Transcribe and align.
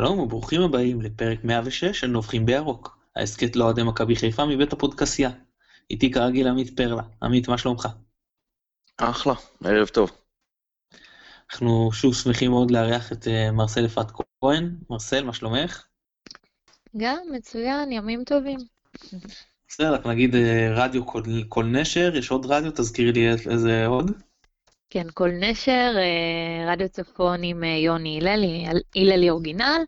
שלום 0.00 0.18
וברוכים 0.18 0.62
הבאים 0.62 1.00
לפרק 1.00 1.44
106 1.44 1.84
של 1.84 2.06
נובחים 2.06 2.46
בירוק, 2.46 2.98
ההסכת 3.16 3.56
לאוהדי 3.56 3.82
מכבי 3.82 4.16
חיפה 4.16 4.46
מבית 4.46 4.72
הפודקסייה. 4.72 5.30
איתי 5.90 6.10
כרגיל 6.10 6.48
עמית 6.48 6.76
פרלה. 6.76 7.02
עמית, 7.22 7.48
מה 7.48 7.58
שלומך? 7.58 7.88
אחלה, 8.96 9.34
ערב 9.64 9.86
טוב. 9.86 10.10
אנחנו 11.52 11.92
שוב 11.92 12.14
שמחים 12.14 12.50
מאוד 12.50 12.70
לארח 12.70 13.12
את 13.12 13.28
אה, 13.28 13.50
מרסל 13.50 13.86
אפרת 13.86 14.10
כהן. 14.40 14.76
מרסל, 14.90 15.24
מה 15.24 15.32
שלומך? 15.32 15.86
גם, 16.96 17.18
מצוין, 17.32 17.92
ימים 17.92 18.24
טובים. 18.24 18.58
בסדר, 19.68 19.94
רק 19.94 20.06
נגיד 20.06 20.34
אה, 20.34 20.74
רדיו 20.74 21.06
כל, 21.06 21.22
כל 21.48 21.64
נשר, 21.64 22.16
יש 22.16 22.30
עוד 22.30 22.46
רדיו? 22.46 22.70
תזכירי 22.70 23.12
לי 23.12 23.30
איזה 23.30 23.86
עוד. 23.86 24.10
כן, 24.90 25.06
כל 25.14 25.30
נשר, 25.40 25.92
אה, 25.96 26.72
רדיו 26.72 26.88
צפון 26.88 27.42
עם 27.42 27.64
יוני 27.64 28.18
הללי, 28.20 28.66
הללי 28.96 29.30
אורגינל, 29.30 29.82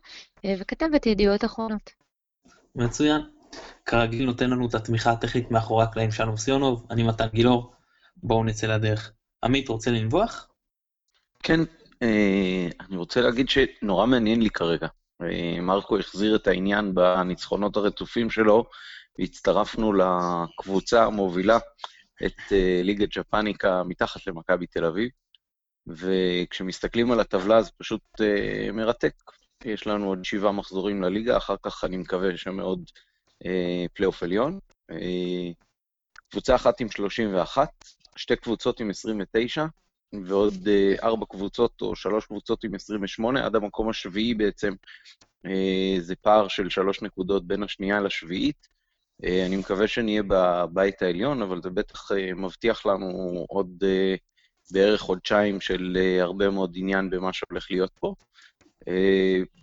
וכתבת 0.45 1.05
ידיעות 1.05 1.45
אחרונות. 1.45 1.91
מצוין. 2.75 3.21
כרגיל 3.85 4.25
נותן 4.25 4.49
לנו 4.49 4.67
את 4.67 4.75
התמיכה 4.75 5.11
הטכנית 5.11 5.51
מאחורי 5.51 5.83
הקלעים 5.83 6.11
שלום 6.11 6.37
סיונוב, 6.37 6.85
אני 6.89 7.03
מתן 7.03 7.27
גילאור, 7.33 7.73
בואו 8.17 8.43
נצא 8.43 8.67
לדרך. 8.67 9.11
עמית, 9.43 9.69
רוצה 9.69 9.91
לנבוח? 9.91 10.47
כן, 11.43 11.59
אה, 12.01 12.67
אני 12.87 12.97
רוצה 12.97 13.21
להגיד 13.21 13.49
שנורא 13.49 14.05
מעניין 14.05 14.41
לי 14.41 14.49
כרגע. 14.49 14.87
אה, 15.21 15.61
מרקו 15.61 15.97
החזיר 15.97 16.35
את 16.35 16.47
העניין 16.47 16.95
בניצחונות 16.95 17.77
הרצופים 17.77 18.29
שלו, 18.29 18.65
והצטרפנו 19.19 19.93
לקבוצה 19.93 21.05
המובילה, 21.05 21.57
את 22.25 22.51
אה, 22.51 22.81
ליגת 22.83 23.17
ג'פניקה 23.17 23.83
מתחת 23.83 24.27
למכבי 24.27 24.67
תל 24.67 24.85
אביב, 24.85 25.09
וכשמסתכלים 25.87 27.11
על 27.11 27.19
הטבלה 27.19 27.61
זה 27.61 27.71
פשוט 27.77 28.01
מרתק. 28.73 29.13
יש 29.65 29.87
לנו 29.87 30.07
עוד 30.07 30.25
שבעה 30.25 30.51
מחזורים 30.51 31.01
לליגה, 31.01 31.37
אחר 31.37 31.55
כך 31.63 31.83
אני 31.83 31.97
מקווה 31.97 32.37
שמאוד 32.37 32.91
פלייאוף 33.93 34.23
עליון. 34.23 34.59
קבוצה 36.31 36.55
אחת 36.55 36.79
עם 36.81 36.89
31, 36.89 37.69
שתי 38.15 38.35
קבוצות 38.35 38.79
עם 38.79 38.89
29, 38.89 39.65
ועוד 40.25 40.67
אה, 40.67 40.95
ארבע 41.03 41.25
קבוצות 41.25 41.81
או 41.81 41.95
שלוש 41.95 42.25
קבוצות 42.25 42.63
עם 42.63 42.75
28, 42.75 43.45
עד 43.45 43.55
המקום 43.55 43.89
השביעי 43.89 44.33
בעצם. 44.33 44.73
אה, 45.45 45.95
זה 45.99 46.15
פער 46.15 46.47
של 46.47 46.69
שלוש 46.69 47.01
נקודות 47.01 47.47
בין 47.47 47.63
השנייה 47.63 48.01
לשביעית. 48.01 48.67
אה, 49.23 49.45
אני 49.45 49.55
מקווה 49.55 49.87
שנהיה 49.87 50.23
בבית 50.27 51.01
העליון, 51.01 51.41
אבל 51.41 51.61
זה 51.61 51.69
בטח 51.69 52.11
מבטיח 52.35 52.85
לנו 52.85 53.45
עוד 53.49 53.83
בערך 54.71 55.01
חודשיים 55.01 55.61
של 55.61 55.97
הרבה 56.21 56.49
מאוד 56.49 56.73
עניין 56.75 57.09
במה 57.09 57.33
שהולך 57.33 57.67
להיות 57.71 57.91
פה. 57.99 58.13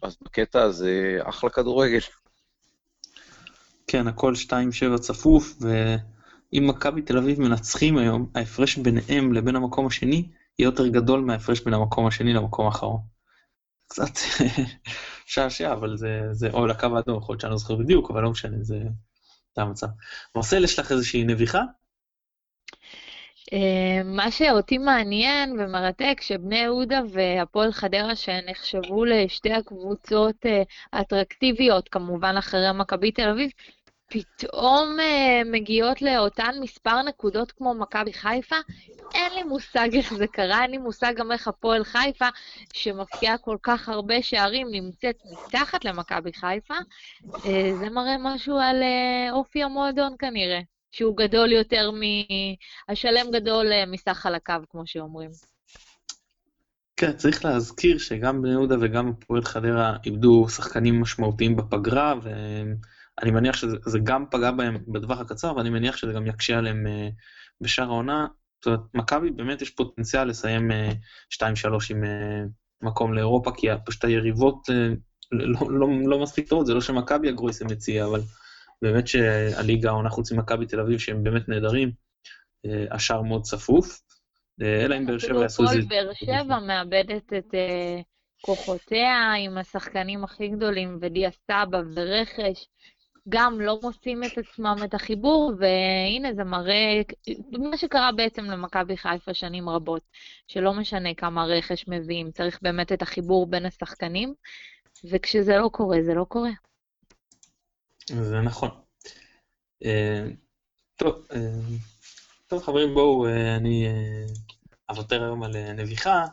אז 0.02 0.16
בקטע 0.22 0.62
הזה, 0.62 1.18
אחלה 1.22 1.50
כדורגל. 1.50 1.98
כן, 3.86 4.06
הכל 4.06 4.34
2-7 4.94 4.98
צפוף, 4.98 5.54
ואם 5.60 6.66
מכבי 6.66 7.02
תל 7.02 7.18
אביב 7.18 7.40
מנצחים 7.40 7.98
היום, 7.98 8.30
ההפרש 8.34 8.76
ביניהם 8.76 9.32
לבין 9.32 9.56
המקום 9.56 9.86
השני 9.86 10.28
יהיה 10.58 10.66
יותר 10.66 10.88
גדול 10.88 11.20
מההפרש 11.20 11.60
בין 11.60 11.74
המקום 11.74 12.06
השני 12.06 12.32
למקום 12.32 12.66
האחרון. 12.66 13.00
קצת 13.86 14.10
שעשע, 15.26 15.72
אבל 15.72 15.96
זה, 15.96 16.20
זה 16.32 16.50
או 16.50 16.66
לקו 16.66 16.86
האדום, 16.96 17.18
יכול 17.18 17.32
להיות 17.32 17.40
שאני 17.40 17.50
לא 17.50 17.56
זוכר 17.56 17.76
בדיוק, 17.76 18.10
אבל 18.10 18.22
לא 18.22 18.30
משנה, 18.30 18.56
זה, 18.60 18.78
זה 19.60 19.64
המצב. 19.64 19.86
מרסל, 20.36 20.64
יש 20.64 20.78
לך 20.78 20.92
איזושהי 20.92 21.24
נביכה? 21.24 21.62
אה, 23.52 24.02
מה 24.04 24.30
שאותי 24.30 24.78
מעניין 24.78 25.60
ומרתק, 25.60 26.20
שבני 26.20 26.58
יהודה 26.58 27.00
והפועל 27.12 27.72
חדרה, 27.72 28.16
שנחשבו 28.16 29.04
לשתי 29.04 29.52
הקבוצות 29.52 30.46
אה, 30.46 30.62
האטרקטיביות, 30.92 31.88
כמובן 31.88 32.34
אחרי 32.38 32.66
מכבי 32.74 33.12
תל 33.12 33.28
אביב, 33.28 33.50
פתאום 34.10 34.96
uh, 34.98 35.48
מגיעות 35.52 36.02
לאותן 36.02 36.50
מספר 36.60 37.02
נקודות 37.02 37.52
כמו 37.52 37.74
מכבי 37.74 38.12
חיפה, 38.12 38.56
אין 39.14 39.32
לי 39.34 39.42
מושג 39.42 39.88
איך 39.94 40.14
זה 40.14 40.26
קרה, 40.26 40.62
אין 40.62 40.70
לי 40.70 40.78
מושג 40.78 41.12
גם 41.16 41.32
איך 41.32 41.48
הפועל 41.48 41.84
חיפה, 41.84 42.28
שמפקיעה 42.72 43.38
כל 43.38 43.56
כך 43.62 43.88
הרבה 43.88 44.22
שערים, 44.22 44.68
נמצאת 44.70 45.16
מתחת 45.32 45.84
למכבי 45.84 46.32
חיפה. 46.32 46.74
Uh, 47.24 47.38
זה 47.80 47.90
מראה 47.90 48.16
משהו 48.18 48.58
על 48.58 48.82
uh, 48.82 49.32
אופי 49.32 49.62
המועדון 49.62 50.14
כנראה, 50.18 50.60
שהוא 50.92 51.16
גדול 51.16 51.52
יותר 51.52 51.90
מ... 51.90 52.00
השלם 52.88 53.30
גדול 53.32 53.66
מסך 53.86 54.26
הקו, 54.26 54.54
כמו 54.70 54.86
שאומרים. 54.86 55.30
כן, 56.96 57.12
צריך 57.16 57.44
להזכיר 57.44 57.98
שגם 57.98 58.42
בני 58.42 58.50
יהודה 58.50 58.76
וגם 58.80 59.08
הפועל 59.08 59.42
חדרה 59.42 59.96
איבדו 60.06 60.48
שחקנים 60.48 61.00
משמעותיים 61.00 61.56
בפגרה, 61.56 62.14
והם... 62.22 62.76
אני 63.22 63.30
מניח 63.30 63.56
שזה 63.56 63.98
גם 64.02 64.24
פגע 64.30 64.50
בהם 64.50 64.76
בטווח 64.88 65.20
הקצר, 65.20 65.56
ואני 65.56 65.70
מניח 65.70 65.96
שזה 65.96 66.12
גם 66.12 66.26
יקשה 66.26 66.58
עליהם 66.58 66.86
אה, 66.86 67.08
בשאר 67.60 67.84
העונה. 67.84 68.26
זאת 68.58 68.66
אומרת, 68.66 68.80
מכבי 68.94 69.30
באמת 69.30 69.62
יש 69.62 69.70
פוטנציאל 69.70 70.28
לסיים 70.28 70.70
2-3 70.70 70.74
אה, 71.42 71.48
עם 71.90 72.04
אה, 72.04 72.42
מקום 72.82 73.14
לאירופה, 73.14 73.50
כי 73.56 73.66
פשוט 73.86 74.04
היריבות 74.04 74.68
לא, 75.32 75.70
לא, 75.70 75.88
לא 76.06 76.22
מספיק 76.22 76.48
טובות, 76.48 76.66
זה 76.66 76.74
לא 76.74 76.80
שמכבי 76.80 77.28
הגרויסם 77.28 77.66
מציע, 77.66 78.04
אבל 78.04 78.20
באמת 78.82 79.08
שהליגה 79.08 79.88
העונה 79.88 80.10
חוץ 80.10 80.32
ממכבי 80.32 80.66
תל 80.66 80.80
אביב, 80.80 80.98
שהם 80.98 81.22
באמת 81.22 81.48
נהדרים, 81.48 81.92
השאר 82.90 83.22
מאוד 83.22 83.42
צפוף. 83.42 84.00
אלא 84.60 84.96
אם 84.96 85.06
באר 85.06 85.18
שבע 85.18 85.42
יעשו 85.42 85.62
איזה... 85.62 85.74
כל 85.74 85.88
באר 85.88 86.12
שבע 86.14 86.58
מאבדת 86.58 87.32
את 87.32 87.54
כוחותיה 88.40 89.32
עם 89.44 89.58
השחקנים 89.58 90.24
הכי 90.24 90.48
גדולים, 90.48 90.98
ודיה 91.00 91.30
סבא 91.30 91.78
ורכש. 91.94 92.66
גם 93.28 93.60
לא 93.60 93.78
מוצאים 93.82 94.24
את 94.24 94.38
עצמם 94.38 94.76
את 94.84 94.94
החיבור, 94.94 95.52
והנה 95.58 96.34
זה 96.34 96.44
מראה, 96.44 97.00
מה 97.52 97.76
שקרה 97.76 98.12
בעצם 98.12 98.44
למכבי 98.44 98.96
חיפה 98.96 99.34
שנים 99.34 99.68
רבות, 99.68 100.02
שלא 100.48 100.74
משנה 100.74 101.14
כמה 101.14 101.44
רכש 101.44 101.84
מביאים, 101.88 102.30
צריך 102.30 102.58
באמת 102.62 102.92
את 102.92 103.02
החיבור 103.02 103.46
בין 103.46 103.66
השחקנים, 103.66 104.34
וכשזה 105.04 105.56
לא 105.56 105.68
קורה, 105.72 105.98
זה 106.02 106.14
לא 106.14 106.24
קורה. 106.24 106.50
זה 108.06 108.40
נכון. 108.40 108.70
אה, 109.84 110.26
טוב, 110.96 111.26
אה, 111.32 111.60
טוב 112.46 112.62
חברים, 112.62 112.94
בואו, 112.94 113.26
אה, 113.26 113.56
אני 113.56 113.86
אוותר 114.88 115.22
היום 115.22 115.42
על 115.42 115.72
נביחה, 115.72 116.24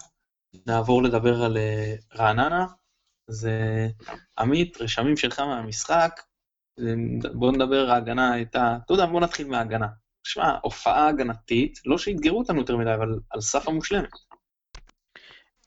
נעבור 0.67 1.03
לדבר 1.03 1.43
על 1.43 1.57
רעננה. 2.15 2.65
זה 3.27 3.87
עמית, 4.39 4.81
רשמים 4.81 5.17
שלך 5.17 5.39
מהמשחק, 5.39 6.21
בוא 7.33 7.51
נדבר, 7.51 7.89
ההגנה 7.89 8.33
הייתה, 8.33 8.77
אתה 8.85 8.93
יודע, 8.93 9.05
בוא 9.05 9.21
נתחיל 9.21 9.47
מההגנה. 9.47 9.87
תשמע, 10.23 10.57
הופעה 10.63 11.07
הגנתית, 11.07 11.79
לא 11.85 11.97
שאתגרו 11.97 12.39
אותנו 12.39 12.59
יותר 12.59 12.77
מדי, 12.77 12.93
אבל 12.93 13.19
על 13.29 13.41
סף 13.41 13.67
המושלמת. 13.67 14.11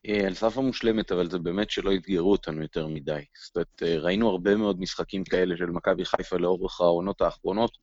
אה, 0.08 0.26
על 0.26 0.34
סף 0.34 0.58
המושלמת, 0.58 1.12
אבל 1.12 1.30
זה 1.30 1.38
באמת 1.38 1.70
שלא 1.70 1.94
אתגרו 1.94 2.32
אותנו 2.32 2.62
יותר 2.62 2.86
מדי. 2.86 3.24
זאת 3.44 3.56
אומרת, 3.56 3.82
אה, 3.82 3.98
ראינו 3.98 4.28
הרבה 4.28 4.56
מאוד 4.56 4.80
משחקים 4.80 5.24
כאלה 5.24 5.56
של 5.56 5.66
מכבי 5.66 6.04
חיפה 6.04 6.36
לאורך 6.36 6.80
העונות 6.80 7.20
האחרונות, 7.20 7.78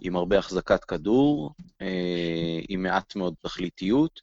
עם 0.00 0.16
הרבה 0.16 0.38
החזקת 0.38 0.84
כדור, 0.84 1.54
אה, 1.80 2.60
עם 2.68 2.82
מעט 2.82 3.16
מאוד 3.16 3.34
תכליתיות, 3.42 4.20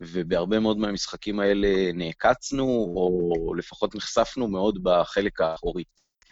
ובהרבה 0.00 0.60
מאוד 0.60 0.78
מהמשחקים 0.78 1.40
האלה 1.40 1.92
נעקצנו, 1.94 2.64
או 2.96 3.54
לפחות 3.54 3.94
נחשפנו 3.94 4.48
מאוד 4.48 4.78
בחלק 4.82 5.40
האחורי. 5.40 5.84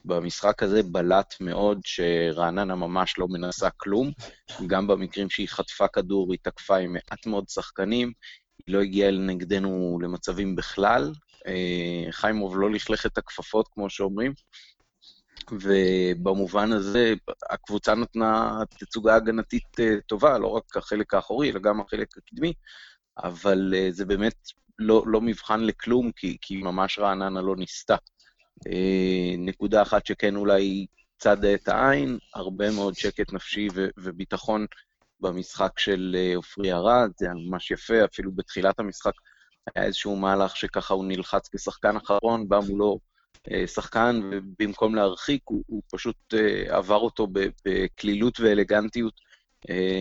במשחק 0.08 0.62
הזה 0.62 0.82
בלט 0.82 1.34
מאוד 1.40 1.80
שרעננה 1.84 2.74
ממש 2.74 3.18
לא 3.18 3.26
מנסה 3.28 3.70
כלום. 3.70 4.10
גם 4.66 4.86
במקרים 4.86 5.30
שהיא 5.30 5.48
חטפה 5.48 5.88
כדור, 5.88 6.32
היא 6.32 6.38
תקפה 6.42 6.76
עם 6.76 6.92
מעט 6.92 7.26
מאוד 7.26 7.48
שחקנים, 7.48 8.12
היא 8.66 8.74
לא 8.74 8.80
הגיעה 8.82 9.10
נגדנו 9.10 9.98
למצבים 10.02 10.56
בכלל. 10.56 11.12
אה, 11.46 12.12
חיימוב 12.12 12.58
לא 12.58 12.70
לכלך 12.70 13.06
את 13.06 13.18
הכפפות, 13.18 13.68
כמו 13.68 13.90
שאומרים. 13.90 14.32
ובמובן 15.52 16.72
הזה, 16.72 17.14
הקבוצה 17.50 17.94
נתנה 17.94 18.62
תצוגה 18.78 19.14
הגנתית 19.14 19.80
אה, 19.80 19.94
טובה, 20.06 20.38
לא 20.38 20.46
רק 20.46 20.76
החלק 20.76 21.14
האחורי, 21.14 21.50
אלא 21.50 21.60
גם 21.60 21.80
החלק 21.80 22.08
הקדמי, 22.18 22.52
אבל 23.18 23.74
אה, 23.76 23.88
זה 23.90 24.04
באמת 24.04 24.36
לא, 24.78 25.02
לא 25.06 25.20
מבחן 25.20 25.60
לכלום, 25.60 26.12
כי, 26.16 26.36
כי 26.40 26.56
ממש 26.56 26.98
רעננה 26.98 27.42
לא 27.42 27.56
ניסתה. 27.56 27.96
אה, 28.66 29.34
נקודה 29.38 29.82
אחת 29.82 30.06
שכן 30.06 30.36
אולי 30.36 30.86
צדה 31.18 31.54
את 31.54 31.68
העין, 31.68 32.18
הרבה 32.34 32.70
מאוד 32.70 32.94
שקט 32.94 33.32
נפשי 33.32 33.68
ו- 33.74 33.88
וביטחון 33.98 34.66
במשחק 35.20 35.78
של 35.78 36.16
אה, 36.18 36.36
עופרי 36.36 36.72
ארד, 36.72 37.10
זה 37.16 37.28
ממש 37.34 37.70
יפה, 37.70 38.04
אפילו 38.04 38.32
בתחילת 38.32 38.80
המשחק 38.80 39.12
היה 39.74 39.84
איזשהו 39.84 40.16
מהלך 40.16 40.56
שככה 40.56 40.94
הוא 40.94 41.04
נלחץ 41.04 41.48
כשחקן 41.48 41.96
אחרון, 41.96 42.48
בא 42.48 42.60
מולו 42.68 42.98
אה, 43.50 43.66
שחקן, 43.66 44.20
ובמקום 44.32 44.94
להרחיק, 44.94 45.42
הוא, 45.44 45.64
הוא 45.66 45.82
פשוט 45.92 46.34
עבר 46.68 46.96
אותו 46.96 47.26
בקלילות 47.64 48.40
ואלגנטיות, 48.40 49.28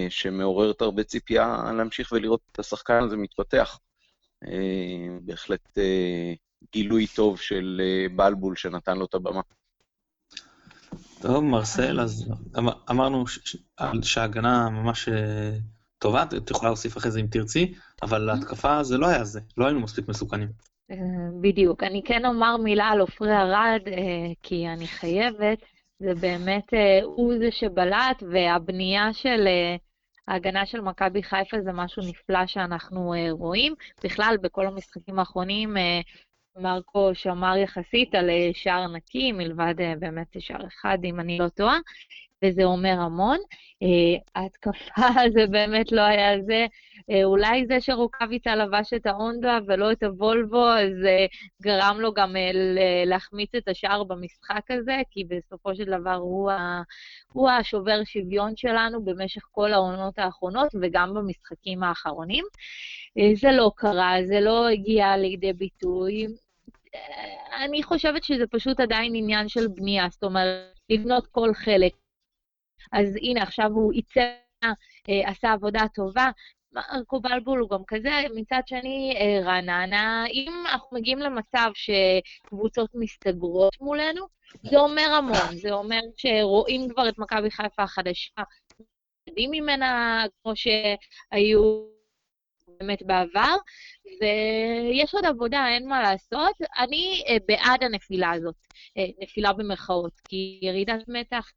שמעוררת 0.10 0.82
הרבה 0.82 1.04
ציפייה 1.04 1.72
להמשיך 1.78 2.12
ולראות 2.12 2.42
את 2.52 2.60
השחקן 2.60 3.04
הזה 3.04 3.18
מתפתח. 3.18 3.80
בהחלט 5.22 5.78
גילוי 6.74 7.08
טוב 7.08 7.40
של 7.40 7.82
בלבול 8.16 8.56
שנתן 8.56 8.98
לו 8.98 9.06
את 9.06 9.14
הבמה. 9.14 9.42
טוב, 11.22 11.44
מרסל, 11.44 12.00
אז 12.00 12.32
אמ-, 12.58 12.68
אמרנו 12.90 13.24
שההגנה 14.02 14.70
ממש 14.70 15.10
טובה, 16.00 16.24
את 16.24 16.52
יכולה 16.52 16.70
להוסיף 16.70 16.98
אחרי 16.98 17.12
זה 17.12 17.20
אם 17.20 17.28
תרצי, 17.32 17.74
אבל 18.02 18.22
להתקפה 18.22 18.84
זה 18.84 18.98
לא 18.98 19.08
היה 19.08 19.24
זה, 19.24 19.40
לא 19.58 19.66
היינו 19.66 19.80
מספיק 19.80 20.08
מסוכנים. 20.08 20.48
בדיוק. 21.42 21.84
אני 21.84 22.02
כן 22.06 22.26
אומר 22.26 22.58
מילה 22.58 22.86
על 22.86 23.00
עופרי 23.00 23.38
ארד, 23.38 23.82
כי 24.44 24.68
אני 24.68 24.88
חייבת. 24.88 25.58
זה 26.00 26.14
באמת, 26.22 26.74
אה, 26.74 27.00
הוא 27.04 27.34
זה 27.38 27.52
שבלט, 27.52 28.24
והבנייה 28.32 29.14
של 29.14 29.48
אה, 29.48 29.76
ההגנה 30.28 30.66
של 30.66 30.82
מכבי 30.82 31.24
חיפה 31.24 31.58
זה 31.62 31.72
משהו 31.74 32.04
נפלא 32.10 32.48
שאנחנו 32.48 33.14
אה, 33.14 33.28
רואים. 33.32 33.74
בכלל, 34.04 34.38
בכל 34.42 34.68
המשחקים 34.68 35.20
האחרונים, 35.20 35.78
מרקו 36.60 37.16
שמר 37.16 37.58
יחסית 37.58 38.16
על 38.16 38.30
שער 38.54 38.88
נקי, 38.88 39.32
מלבד 39.32 39.76
באמת 40.00 40.36
שער 40.40 40.68
אחד, 40.68 40.98
אם 41.04 41.20
אני 41.20 41.38
לא 41.38 41.50
טועה, 41.50 41.78
וזה 42.46 42.64
אומר 42.64 43.00
המון. 43.00 43.38
ההתקפה 44.36 45.02
זה 45.36 45.48
באמת 45.48 45.92
לא 45.92 46.02
היה 46.02 46.42
זה. 46.42 46.66
אה, 47.12 47.24
אולי 47.24 47.66
זה 47.68 47.82
שרוקאביצה 47.82 48.56
לבש 48.56 48.94
את 48.94 49.06
ההונדה 49.06 49.58
ולא 49.68 49.92
את 49.92 50.04
הוולבו, 50.04 50.70
אז 50.70 51.06
אה, 51.06 51.26
גרם 51.62 51.98
לו 52.00 52.14
גם 52.14 52.36
אה, 52.36 52.52
להחמיץ 53.06 53.56
את 53.56 53.68
השער 53.68 54.04
במשחק 54.04 54.72
הזה, 54.72 55.02
כי 55.12 55.24
בסופו 55.24 55.76
של 55.76 55.86
דבר. 55.86 56.20
הוא 57.34 57.50
השובר 57.50 58.02
שוויון 58.06 58.56
שלנו 58.56 59.06
במשך 59.06 59.42
כל 59.52 59.74
העונות 59.74 60.20
האחרונות 60.20 60.68
וגם 60.82 61.14
במשחקים 61.14 61.84
האחרונים. 61.84 62.46
זה 63.36 63.52
לא 63.52 63.72
קרה, 63.76 64.16
זה 64.26 64.40
לא 64.40 64.68
הגיע 64.68 65.18
לידי 65.18 65.54
ביטוי. 65.54 66.28
אני 67.66 67.84
חושבת 67.84 68.24
שזה 68.24 68.48
פשוט 68.48 68.80
עדיין 68.80 69.16
עניין 69.16 69.50
של 69.50 69.68
בנייה, 69.68 70.08
זאת 70.12 70.24
אומרת, 70.24 70.74
לבנות 70.90 71.28
כל 71.28 71.54
חלק. 71.54 71.94
אז 72.92 73.16
הנה, 73.16 73.44
עכשיו 73.44 73.72
הוא 73.74 73.94
ייצא, 73.94 74.32
עשה 75.08 75.52
עבודה 75.52 75.82
טובה, 75.96 76.30
מרקו 76.72 77.20
בלבול 77.20 77.60
הוא 77.60 77.70
גם 77.70 77.84
כזה, 77.88 78.10
מצד 78.36 78.62
שני, 78.66 79.14
אה, 79.20 79.46
רעננה, 79.46 80.26
אם 80.34 80.64
אנחנו 80.72 80.98
מגיעים 80.98 81.20
למצב 81.20 81.72
שקבוצות 81.74 82.90
מסתגרות 82.94 83.82
מולנו, 83.82 84.26
זה 84.64 84.78
אומר 84.80 85.12
המון, 85.18 85.58
זה 85.58 85.72
אומר 85.72 86.00
שרואים 86.18 86.90
כבר 86.90 87.10
את 87.10 87.18
מכבי 87.18 87.52
חיפה 87.52 87.84
החדשה, 87.84 88.44
יודעים 89.28 89.52
ממנה 89.52 90.24
כמו 90.44 90.54
שהיו 90.56 91.97
באמת 92.80 93.04
בעבר, 93.04 93.56
ויש 94.22 95.14
עוד 95.14 95.26
עבודה, 95.26 95.68
אין 95.68 95.88
מה 95.88 96.02
לעשות. 96.02 96.56
אני 96.78 97.24
אה, 97.28 97.38
בעד 97.48 97.84
הנפילה 97.84 98.32
הזאת, 98.32 98.56
אה, 98.98 99.06
נפילה 99.20 99.54
במרכאות, 99.54 100.14
כי 100.30 100.60
ירידת 100.62 101.04
מתח 101.08 101.52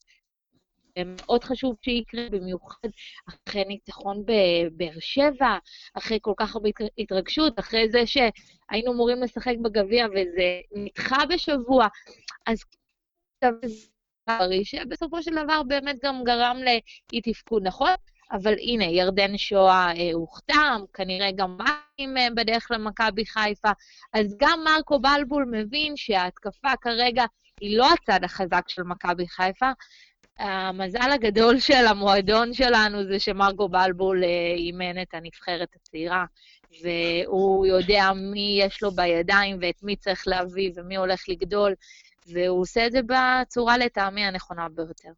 מאוד 0.98 1.44
חשוב 1.44 1.76
שיקרה, 1.82 2.28
במיוחד 2.30 2.88
אחרי 3.28 3.64
ניצחון 3.64 4.24
בבאר 4.24 5.00
שבע, 5.00 5.58
אחרי 5.94 6.18
כל 6.22 6.32
כך 6.36 6.54
הרבה 6.54 6.68
התרגשות, 6.98 7.58
אחרי 7.58 7.90
זה 7.90 8.06
שהיינו 8.06 8.92
אמורים 8.92 9.22
לשחק 9.22 9.54
בגביע 9.62 10.06
וזה 10.06 10.60
נדחה 10.72 11.26
בשבוע. 11.26 11.86
אז 12.46 12.58
שבסופו 14.64 15.22
של 15.22 15.30
דבר 15.44 15.62
באמת 15.62 15.96
גם 16.02 16.24
גרם 16.24 16.56
לאי 16.64 17.20
תפקוד, 17.22 17.62
נכון? 17.66 17.90
אבל 18.32 18.54
הנה, 18.58 18.84
ירדן 18.84 19.38
שואה 19.38 19.92
אה, 19.96 20.10
הוחתם, 20.12 20.82
כנראה 20.94 21.32
גם 21.32 21.58
מים 21.58 22.16
אה, 22.16 22.28
בדרך 22.36 22.66
למכבי 22.70 23.26
חיפה, 23.26 23.70
אז 24.12 24.36
גם 24.40 24.64
מרקו 24.64 24.98
בלבול 24.98 25.44
מבין 25.50 25.96
שההתקפה 25.96 26.68
כרגע 26.80 27.24
היא 27.60 27.78
לא 27.78 27.88
הצד 27.92 28.24
החזק 28.24 28.68
של 28.68 28.82
מכבי 28.82 29.28
חיפה, 29.28 29.70
המזל 30.38 31.10
הגדול 31.14 31.60
של 31.68 31.86
המועדון 31.88 32.54
שלנו 32.54 33.04
זה 33.04 33.18
שמרגו 33.18 33.68
בלבול 33.68 34.24
אה, 34.24 34.54
אימן 34.56 35.02
את 35.02 35.14
הנבחרת 35.14 35.68
הצעירה, 35.76 36.24
והוא 36.82 37.66
יודע 37.66 38.12
מי 38.16 38.58
יש 38.62 38.82
לו 38.82 38.90
בידיים 38.90 39.58
ואת 39.60 39.82
מי 39.82 39.96
צריך 39.96 40.22
להביא 40.26 40.70
ומי 40.74 40.96
הולך 40.96 41.28
לגדול, 41.28 41.74
והוא 42.26 42.60
עושה 42.60 42.86
את 42.86 42.92
זה 42.92 43.00
בצורה 43.02 43.78
לטעמי 43.78 44.24
הנכונה 44.24 44.68
ביותר. 44.68 45.10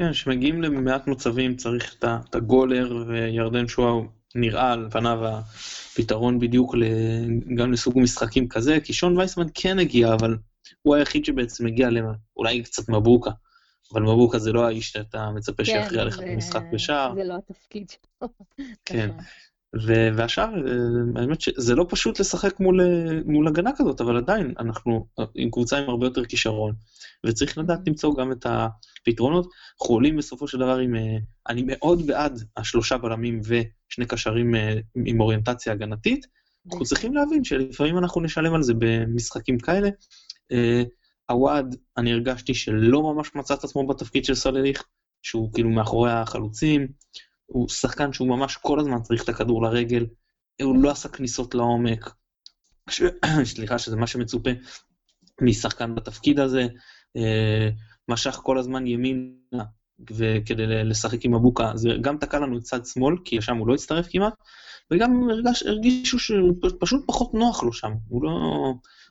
כן, 0.00 0.12
כשמגיעים 0.12 0.62
למעט 0.62 1.06
מצבים 1.06 1.56
צריך 1.56 1.94
את 2.00 2.34
הגולר, 2.34 3.04
וירדן 3.06 3.68
שואה 3.68 4.02
נראה 4.34 4.72
על 4.72 4.88
פניו 4.90 5.18
הפתרון 5.26 6.38
בדיוק 6.38 6.74
גם 7.56 7.72
לסוג 7.72 7.98
משחקים 7.98 8.48
כזה, 8.48 8.78
כי 8.84 8.92
שון 8.92 9.18
וייסמן 9.18 9.46
כן 9.54 9.78
הגיע, 9.78 10.14
אבל 10.14 10.36
הוא 10.82 10.94
היחיד 10.94 11.24
שבעצם 11.24 11.66
מגיע 11.66 11.90
למה, 11.90 12.12
אולי 12.36 12.62
קצת 12.62 12.88
מבוקה, 12.88 13.30
אבל 13.92 14.02
מבוקה 14.02 14.38
זה 14.38 14.52
לא 14.52 14.66
האיש 14.66 14.90
שאתה 14.90 15.30
מצפה 15.30 15.64
כן, 15.64 15.64
שיכריע 15.64 16.04
לך 16.04 16.18
במשחק 16.18 16.62
בשער. 16.72 17.14
זה 17.14 17.24
לא 17.24 17.34
התפקיד 17.34 17.90
שלו. 17.90 18.28
כן. 18.84 19.10
והשאר, 20.16 20.44
אה, 20.44 21.20
האמת 21.20 21.40
שזה 21.40 21.74
לא 21.74 21.86
פשוט 21.88 22.20
לשחק 22.20 22.60
מול, 22.60 22.80
אה, 22.80 23.20
מול 23.24 23.48
הגנה 23.48 23.70
כזאת, 23.76 24.00
אבל 24.00 24.16
עדיין 24.16 24.54
אנחנו 24.58 25.06
עם 25.34 25.50
קבוצה 25.50 25.78
עם 25.78 25.90
הרבה 25.90 26.06
יותר 26.06 26.24
כישרון, 26.24 26.74
וצריך 27.26 27.58
לדעת. 27.58 27.80
למצוא 27.86 28.16
גם 28.16 28.32
את 28.32 28.46
הפתרונות. 28.46 29.48
אנחנו 29.80 29.94
עולים 29.94 30.16
בסופו 30.16 30.48
של 30.48 30.58
דבר 30.58 30.78
עם, 30.78 30.94
אה, 30.94 31.16
אני 31.48 31.62
מאוד 31.66 32.06
בעד 32.06 32.42
השלושה 32.56 32.98
בלמים 32.98 33.40
ושני 33.44 34.06
קשרים 34.06 34.54
עם 35.06 35.20
אוריינטציה 35.20 35.72
הגנתית, 35.72 36.26
אנחנו 36.70 36.84
צריכים 36.84 37.14
להבין 37.14 37.44
שלפעמים 37.44 37.98
אנחנו 37.98 38.20
נשלם 38.20 38.54
על 38.54 38.62
זה 38.62 38.72
במשחקים 38.78 39.58
כאלה, 39.58 39.88
עווד, 41.26 41.74
אני 41.96 42.12
הרגשתי 42.12 42.54
שלא 42.54 43.02
ממש 43.02 43.34
מצא 43.34 43.54
את 43.54 43.64
עצמו 43.64 43.86
בתפקיד 43.86 44.24
של 44.24 44.34
סולליך, 44.34 44.84
שהוא 45.22 45.52
כאילו 45.54 45.70
מאחורי 45.70 46.12
החלוצים, 46.12 46.88
הוא 47.52 47.68
שחקן 47.68 48.12
שהוא 48.12 48.28
ממש 48.28 48.56
כל 48.56 48.80
הזמן 48.80 49.02
צריך 49.02 49.24
את 49.24 49.28
הכדור 49.28 49.62
לרגל, 49.62 50.06
הוא 50.62 50.82
לא 50.82 50.90
עשה 50.90 51.08
כניסות 51.08 51.54
לעומק, 51.54 52.10
ש... 52.90 53.02
סליחה, 53.54 53.78
שזה 53.78 53.96
מה 53.96 54.06
שמצופה 54.06 54.50
משחקן 55.40 55.94
בתפקיד 55.94 56.40
הזה, 56.40 56.66
אה, 57.16 57.68
משך 58.08 58.40
כל 58.42 58.58
הזמן 58.58 58.86
ימינה 58.86 59.64
וכדי 60.10 60.66
לשחק 60.66 61.24
עם 61.24 61.34
אבוקה, 61.34 61.72
זה 61.74 61.88
גם 62.00 62.18
תקע 62.18 62.38
לנו 62.38 62.58
את 62.58 62.62
צד 62.62 62.86
שמאל, 62.86 63.14
כי 63.24 63.38
לשם 63.38 63.56
הוא 63.56 63.68
לא 63.68 63.74
הצטרף 63.74 64.06
כמעט, 64.10 64.34
וגם 64.90 65.30
הרגש, 65.30 65.62
הרגישו 65.62 66.18
שפשוט 66.18 67.04
פחות 67.06 67.34
נוח 67.34 67.62
לו 67.62 67.72
שם, 67.72 67.92
הוא 68.08 68.24
לא... 68.24 68.30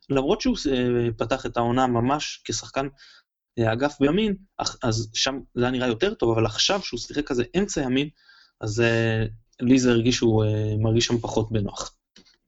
למרות 0.09 0.41
שהוא 0.41 0.55
אה, 0.71 1.11
פתח 1.17 1.45
את 1.45 1.57
העונה 1.57 1.87
ממש 1.87 2.41
כשחקן 2.45 2.87
אה, 3.59 3.73
אגף 3.73 3.97
בימין, 3.99 4.35
אז 4.83 5.09
שם 5.13 5.39
זה 5.55 5.63
היה 5.63 5.71
נראה 5.71 5.87
יותר 5.87 6.13
טוב, 6.13 6.31
אבל 6.31 6.45
עכשיו 6.45 6.81
שהוא 6.81 6.99
שיחק 6.99 7.27
כזה 7.27 7.43
אמצע 7.57 7.81
ימין, 7.81 8.09
אז 8.61 8.81
אה, 8.81 9.23
לי 9.59 9.79
זה 9.79 9.91
הרגיש 9.91 10.15
שהוא 10.15 10.45
מרגיש 10.79 11.05
שם 11.05 11.17
פחות 11.17 11.51
בנוח. 11.51 11.95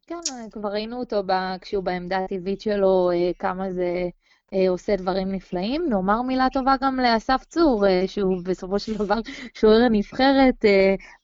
כן, 0.07 0.15
כבר 0.51 0.69
ראינו 0.69 0.99
אותו 0.99 1.23
כשהוא 1.61 1.83
בעמדה 1.83 2.17
הטבעית 2.17 2.61
שלו, 2.61 3.09
כמה 3.39 3.71
זה 3.71 4.09
עושה 4.69 4.95
דברים 4.95 5.31
נפלאים. 5.31 5.85
נאמר 5.89 6.21
מילה 6.21 6.47
טובה 6.53 6.75
גם 6.81 6.99
לאסף 6.99 7.43
צור, 7.49 7.85
שהוא 8.07 8.37
בסופו 8.45 8.79
של 8.79 8.97
דבר 8.97 9.19
שוער 9.59 9.81
הנבחרת 9.83 10.65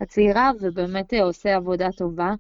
הצעירה, 0.02 0.52
ובאמת 0.62 1.14
עושה 1.14 1.56
עבודה 1.56 1.88
טובה. 1.98 2.34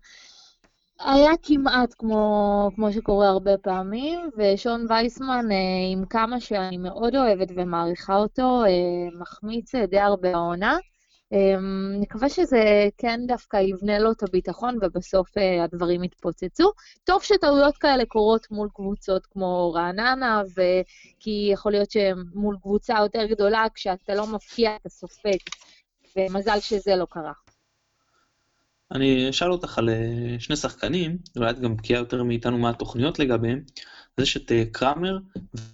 היה 1.00 1.32
כמעט 1.44 1.94
כמו, 1.98 2.70
כמו 2.76 2.94
שקורה 2.94 3.28
הרבה 3.28 3.58
פעמים, 3.58 4.30
ושון 4.38 4.86
וייסמן, 4.90 5.46
עם 5.94 6.06
כמה 6.06 6.40
שאני 6.40 6.78
מאוד 6.78 7.16
אוהבת 7.16 7.52
ומעריכה 7.56 8.16
אותו, 8.16 8.64
מחמיץ 9.20 9.76
די 9.76 10.00
הרבה 10.00 10.36
העונה. 10.36 10.78
נקווה 12.00 12.24
אה, 12.24 12.30
שזה 12.30 12.90
כן 12.98 13.20
דווקא 13.28 13.58
יבנה 13.58 14.00
לו 14.00 14.12
את 14.12 14.24
הביטחון 14.24 14.78
ובסוף 14.82 15.30
הדברים 15.64 16.04
יתפוצצו. 16.04 16.72
טוב 17.04 17.24
שטעויות 17.24 17.78
כאלה 17.78 18.06
קורות 18.06 18.52
מול 18.52 18.70
קבוצות 18.74 19.26
כמו 19.26 19.74
רעננה, 19.74 20.42
כי 21.20 21.50
יכול 21.54 21.72
להיות 21.72 21.92
שמול 21.92 22.58
קבוצה 22.62 22.98
יותר 23.00 23.26
גדולה, 23.26 23.66
כשאתה 23.74 24.16
לא 24.16 24.28
מפקיע 24.28 24.76
את 24.76 24.86
הסופק, 24.86 25.40
ומזל 26.18 26.60
שזה 26.60 26.96
לא 26.96 27.06
קרה. 27.10 27.34
אני 28.92 29.30
אשאל 29.30 29.52
אותך 29.52 29.78
על 29.78 29.90
אה, 29.90 30.40
שני 30.40 30.56
שחקנים, 30.56 31.18
אולי 31.38 31.50
את 31.50 31.60
גם 31.60 31.78
בקיאה 31.78 32.00
יותר 32.00 32.24
מאיתנו 32.24 32.58
מה 32.58 32.70
התוכניות 32.70 33.20
לגביהם. 33.20 33.64
אז 34.18 34.24
יש 34.24 34.38
את 34.38 34.52
אה, 34.52 34.64
קראמר 34.72 35.18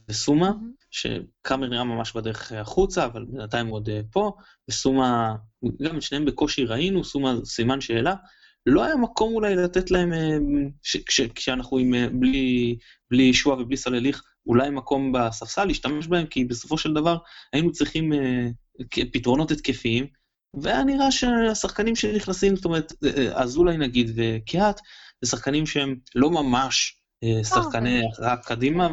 וסומה, 0.10 0.52
שקראמר 0.94 1.68
נראה 1.68 1.84
ממש 1.84 2.14
בדרך 2.16 2.52
החוצה, 2.52 3.06
אבל 3.06 3.26
בינתיים 3.26 3.68
הוא 3.68 3.76
עוד 3.76 3.90
אה, 3.90 4.02
פה, 4.12 4.32
וסומה, 4.70 5.36
גם 5.82 5.98
את 5.98 6.02
שניהם 6.02 6.26
בקושי 6.26 6.66
ראינו, 6.66 7.04
סומה 7.04 7.34
סימן 7.46 7.82
שאלה. 7.82 8.16
לא 8.66 8.84
היה 8.84 8.96
מקום 8.96 9.34
אולי 9.34 9.56
לתת 9.56 9.92
להם, 9.92 10.12
ש, 10.84 10.98
כש, 10.98 11.22
כשאנחנו 11.22 11.78
עם, 11.78 11.94
בלי, 12.20 12.78
בלי 13.12 13.34
שועה 13.34 13.62
ובלי 13.62 13.78
סלליך, 13.78 14.24
אולי 14.48 14.70
מקום 14.70 15.12
בספסל 15.12 15.66
להשתמש 15.66 16.08
בהם, 16.08 16.26
כי 16.26 16.46
בסופו 16.46 16.78
של 16.78 16.94
דבר 16.94 17.18
היינו 17.54 17.72
צריכים 17.72 18.14
פתרונות 19.14 19.52
התקפיים, 19.52 20.08
והיה 20.54 20.84
נראה 20.84 21.12
שהשחקנים 21.12 21.96
שנכנסים, 21.96 22.56
זאת 22.56 22.66
אומרת, 22.66 22.94
אזולאי 23.34 23.78
נגיד 23.78 24.12
וקיאט, 24.16 24.80
זה 25.22 25.32
שחקנים 25.32 25.66
שהם 25.66 25.96
לא 26.16 26.30
ממש 26.32 27.02
שחקני 27.44 28.02
רק 28.20 28.48
קדימה. 28.48 28.90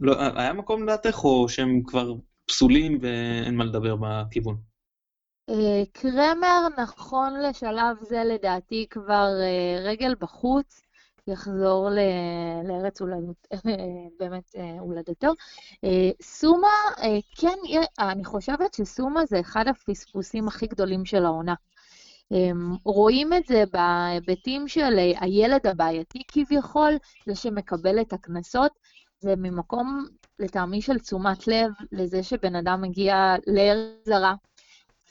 לא, 0.00 0.16
היה 0.36 0.52
מקום 0.52 0.82
לדעתך, 0.82 1.24
או 1.24 1.48
שהם 1.48 1.82
כבר 1.82 2.14
פסולים 2.46 2.98
ואין 3.00 3.56
מה 3.56 3.64
לדבר 3.64 3.96
בכיוון? 4.00 4.56
קרמר, 5.92 6.66
נכון 6.78 7.40
לשלב 7.40 7.96
זה, 8.00 8.22
לדעתי, 8.24 8.86
כבר 8.90 9.28
רגל 9.84 10.14
בחוץ. 10.20 10.80
יחזור 11.30 11.90
לארץ 12.64 13.00
הולדת, 13.00 13.48
באמת 14.20 14.54
הולדתו. 14.80 15.32
סומה, 16.22 16.68
כן, 17.36 17.56
אני 17.98 18.24
חושבת 18.24 18.74
שסומה 18.74 19.26
זה 19.26 19.40
אחד 19.40 19.64
הפספוסים 19.68 20.48
הכי 20.48 20.66
גדולים 20.66 21.04
של 21.04 21.24
העונה. 21.24 21.54
רואים 22.84 23.32
את 23.32 23.46
זה 23.46 23.64
בהיבטים 23.72 24.68
של 24.68 24.98
הילד 25.20 25.66
הבעייתי 25.66 26.22
כביכול, 26.28 26.92
זה 27.26 27.34
שמקבל 27.34 28.00
את 28.00 28.12
הקנסות, 28.12 28.72
זה 29.20 29.34
ממקום, 29.36 30.06
לטעמי, 30.38 30.82
של 30.82 30.98
תשומת 30.98 31.46
לב 31.46 31.70
לזה 31.92 32.22
שבן 32.22 32.56
אדם 32.56 32.82
מגיע 32.82 33.34
לארץ 33.46 34.04
זרה, 34.04 34.34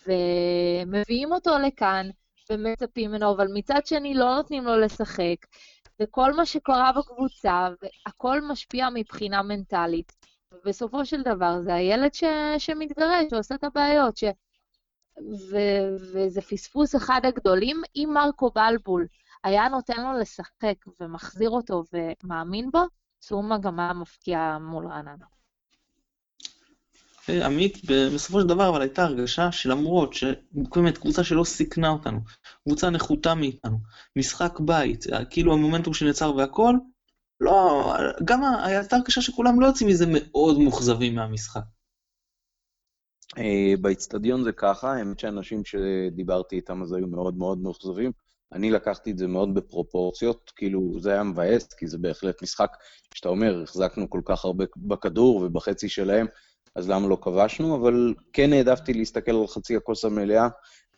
ומביאים 0.08 1.32
אותו 1.32 1.58
לכאן, 1.58 2.10
ומצפים 2.52 3.12
ממנו, 3.12 3.32
אבל 3.32 3.48
מצד 3.54 3.86
שני 3.86 4.14
לא 4.14 4.36
נותנים 4.36 4.64
לו 4.64 4.80
לשחק, 4.80 5.36
וכל 6.02 6.34
מה 6.34 6.46
שקרה 6.46 6.92
בקבוצה, 6.92 7.68
והכל 7.82 8.42
משפיע 8.42 8.88
מבחינה 8.94 9.42
מנטלית. 9.42 10.12
ובסופו 10.52 11.06
של 11.06 11.24
דבר 11.24 11.62
זה 11.62 11.74
הילד 11.74 12.14
ש... 12.14 12.24
שמתגרש, 12.58 13.26
שעושה 13.30 13.56
את 13.56 13.64
הבעיות, 13.64 14.18
ש... 14.18 14.24
ו... 15.52 15.58
וזה 16.14 16.42
פספוס 16.42 16.96
אחד 16.96 17.22
הגדולים. 17.24 17.82
אם 17.96 18.10
מרקו 18.14 18.52
בלבול 18.56 19.08
היה 19.44 19.70
נותן 19.70 20.02
לו 20.04 20.20
לשחק 20.20 20.76
ומחזיר 21.00 21.50
אותו 21.50 21.84
ומאמין 21.94 22.72
בו, 22.72 22.80
סומה 23.22 23.58
גם 23.58 23.80
היה 23.80 23.94
מפקיע 23.94 24.58
מול 24.62 24.88
רעננה. 24.88 25.26
עמית, 27.30 27.78
בסופו 28.14 28.42
של 28.42 28.48
דבר, 28.48 28.70
אבל 28.70 28.82
הייתה 28.82 29.04
הרגשה 29.04 29.52
שלמרות 29.52 30.14
שבאמת 30.14 30.98
קבוצה 30.98 31.24
שלא 31.24 31.44
סיכנה 31.44 31.90
אותנו, 31.90 32.20
קבוצה 32.64 32.90
נחותה 32.90 33.36
מאיתנו, 33.36 33.78
משחק 34.16 34.60
בית, 34.60 35.06
כאילו 35.30 35.54
המומנטום 35.54 35.94
שנעצר 35.94 36.36
והכל, 36.36 36.74
לא, 37.40 37.94
גם 38.26 38.42
הייתה 38.64 38.96
הרגשה 38.96 39.22
שכולם 39.22 39.62
לא 39.62 39.66
יוצאים 39.66 39.90
מזה 39.90 40.06
מאוד 40.08 40.60
מאוכזבים 40.60 41.16
מהמשחק. 41.16 41.62
אה, 43.38 43.74
באיצטדיון 43.82 44.44
זה 44.44 44.52
ככה, 44.52 44.94
האמת 44.94 45.20
שאנשים 45.20 45.62
שדיברתי 45.66 46.56
איתם 46.56 46.82
אז 46.82 46.94
היו 46.94 47.08
מאוד 47.08 47.38
מאוד 47.38 47.58
מאוכזבים. 47.58 48.12
אני 48.54 48.72
לקחתי 48.72 49.12
את 49.12 49.18
זה 49.18 49.28
מאוד 49.28 49.54
בפרופורציות, 49.54 50.52
כאילו 50.56 51.00
זה 51.00 51.12
היה 51.12 51.24
מבאס, 51.24 51.74
כי 51.74 51.88
זה 51.88 51.98
בהחלט 51.98 52.42
משחק 52.44 52.70
שאתה 53.14 53.30
אומר, 53.30 53.64
החזקנו 53.64 54.10
כל 54.10 54.22
כך 54.26 54.46
הרבה 54.46 54.66
בכדור 54.78 55.36
ובחצי 55.36 55.90
שלהם, 55.90 56.28
אז 56.76 56.90
למה 56.90 57.08
לא 57.08 57.18
כבשנו? 57.22 57.76
אבל 57.76 58.14
כן 58.34 58.54
העדפתי 58.54 58.94
להסתכל 58.94 59.32
על 59.32 59.48
חצי 59.48 59.76
הכוס 59.76 60.06
המלאה 60.06 60.48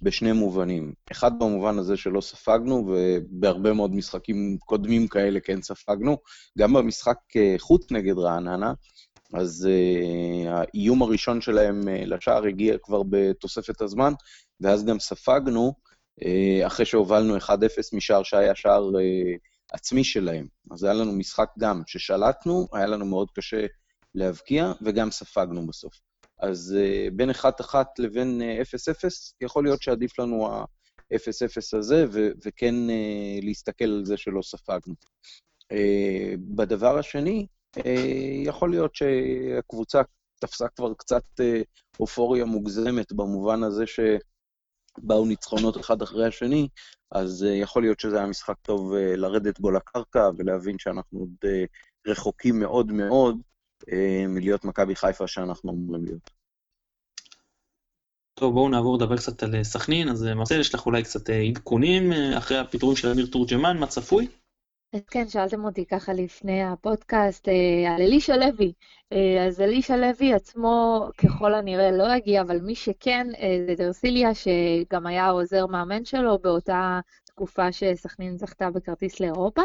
בשני 0.01 0.31
מובנים. 0.31 0.93
אחד 1.11 1.39
במובן 1.39 1.79
הזה 1.79 1.97
שלא 1.97 2.21
ספגנו, 2.21 2.87
ובהרבה 2.87 3.73
מאוד 3.73 3.95
משחקים 3.95 4.57
קודמים 4.65 5.07
כאלה 5.07 5.39
כן 5.39 5.61
ספגנו. 5.61 6.17
גם 6.57 6.73
במשחק 6.73 7.17
אה, 7.35 7.55
חוץ 7.57 7.91
נגד 7.91 8.17
רעננה, 8.17 8.73
אז 9.33 9.67
uh, 9.67 10.49
האיום 10.49 11.01
הראשון 11.01 11.41
שלהם 11.41 11.81
uh, 11.81 12.05
לשער 12.05 12.45
הגיע 12.45 12.77
כבר 12.77 13.01
בתוספת 13.09 13.81
הזמן, 13.81 14.13
ואז 14.61 14.85
גם 14.85 14.99
ספגנו, 14.99 15.73
אחרי 16.65 16.85
שהובלנו 16.85 17.37
1-0 17.37 17.49
משער 17.93 18.23
שהיה 18.23 18.55
שער 18.55 18.89
uh, 18.89 19.37
עצמי 19.71 20.03
שלהם. 20.03 20.47
אז 20.71 20.83
היה 20.83 20.93
לנו 20.93 21.11
משחק 21.11 21.49
גם 21.59 21.81
ששלטנו, 21.87 22.67
היה 22.73 22.85
לנו 22.85 23.05
מאוד 23.05 23.27
קשה 23.31 23.65
להבקיע, 24.15 24.71
וגם 24.81 25.11
ספגנו 25.11 25.67
בסוף. 25.67 25.99
אז 26.39 26.77
uh, 26.77 27.13
בין 27.13 27.29
1-1 27.29 27.75
לבין 27.99 28.41
0-0, 28.61 29.05
uh, 29.05 29.09
יכול 29.41 29.63
להיות 29.63 29.81
שעדיף 29.81 30.19
לנו 30.19 30.47
ה-0-0 30.47 31.77
הזה, 31.77 32.05
ו- 32.11 32.29
וכן 32.45 32.75
להסתכל 33.41 33.85
על 33.85 34.05
זה 34.05 34.17
שלא 34.17 34.41
ספגנו. 34.41 34.95
בדבר 36.55 36.97
השני, 36.97 37.47
יכול 38.45 38.71
להיות 38.71 38.95
שהקבוצה 38.95 40.01
תפסה 40.39 40.67
כבר 40.67 40.93
קצת 40.93 41.23
אופוריה 41.99 42.45
מוגזמת, 42.45 43.13
במובן 43.13 43.63
הזה 43.63 43.83
שבאו 44.97 45.25
ניצחונות 45.25 45.77
אחד 45.77 46.01
אחרי 46.01 46.27
השני, 46.27 46.67
אז 47.11 47.45
uh, 47.47 47.53
יכול 47.53 47.81
להיות 47.81 47.99
שזה 47.99 48.17
היה 48.17 48.27
משחק 48.27 48.55
טוב 48.61 48.93
uh, 48.93 49.17
לרדת 49.17 49.59
בו 49.59 49.71
לקרקע 49.71 50.29
ולהבין 50.37 50.79
שאנחנו 50.79 51.19
עוד 51.19 51.29
uh, 51.45 51.67
רחוקים 52.07 52.59
מאוד 52.59 52.91
מאוד 52.91 53.37
אה, 53.91 54.27
מלהיות 54.27 54.65
מכבי 54.65 54.95
חיפה 54.95 55.27
שאנחנו 55.27 55.71
אמורים 55.71 56.05
להיות. 56.05 56.29
טוב, 58.33 58.53
בואו 58.53 58.69
נעבור 58.69 58.95
לדבר 58.97 59.17
קצת 59.17 59.43
על 59.43 59.55
אה, 59.55 59.63
סכנין. 59.63 60.09
אז 60.09 60.25
אה, 60.25 60.35
מרסל, 60.35 60.59
יש 60.59 60.75
לך 60.75 60.85
אולי 60.85 61.03
קצת 61.03 61.29
עדכונים 61.29 62.11
אחרי 62.37 62.57
הפיטורים 62.57 62.95
של 62.97 63.07
אמיר 63.07 63.27
תורג'מן, 63.31 63.77
מה 63.77 63.87
צפוי? 63.87 64.27
כן, 65.11 65.27
שאלתם 65.27 65.65
אותי 65.65 65.85
ככה 65.85 66.13
לפני 66.13 66.63
הפודקאסט 66.63 67.47
על 67.87 68.01
אלישע 68.01 68.37
לוי. 68.37 68.73
אז 69.47 69.61
אלישע 69.61 69.97
לוי 69.97 70.33
עצמו 70.33 71.07
ככל 71.17 71.53
הנראה 71.53 71.91
לא 71.91 72.15
יגיע, 72.15 72.41
אבל 72.41 72.61
מי 72.61 72.75
שכן 72.75 73.27
זה 73.67 73.75
דרסיליה, 73.77 74.29
שגם 74.33 75.07
היה 75.07 75.29
עוזר 75.29 75.67
מאמן 75.67 76.05
שלו 76.05 76.39
באותה 76.39 76.99
תקופה 77.25 77.71
שסכנין 77.71 78.37
זכתה 78.37 78.69
בכרטיס 78.69 79.19
לאירופה. 79.19 79.61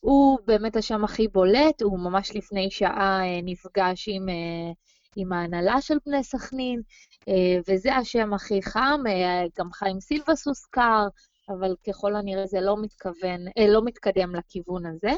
הוא 0.00 0.38
באמת 0.46 0.76
השם 0.76 1.04
הכי 1.04 1.28
בולט, 1.28 1.82
הוא 1.82 1.98
ממש 1.98 2.36
לפני 2.36 2.70
שעה 2.70 3.20
אה, 3.22 3.40
נפגש 3.42 4.08
עם, 4.08 4.28
אה, 4.28 4.72
עם 5.16 5.32
ההנהלה 5.32 5.80
של 5.80 5.94
בני 6.06 6.24
סכנין, 6.24 6.82
אה, 7.28 7.58
וזה 7.68 7.94
השם 7.96 8.34
הכי 8.34 8.62
חם, 8.62 9.00
גם 9.58 9.72
חיים 9.72 10.00
סילבס 10.00 10.46
הוזכר, 10.46 11.06
אבל 11.50 11.74
ככל 11.86 12.16
הנראה 12.16 12.46
זה 12.46 12.60
לא 12.60 12.82
מתכוון, 12.82 13.40
לא 13.68 13.84
מתקדם 13.84 14.34
לכיוון 14.34 14.86
הזה. 14.86 15.12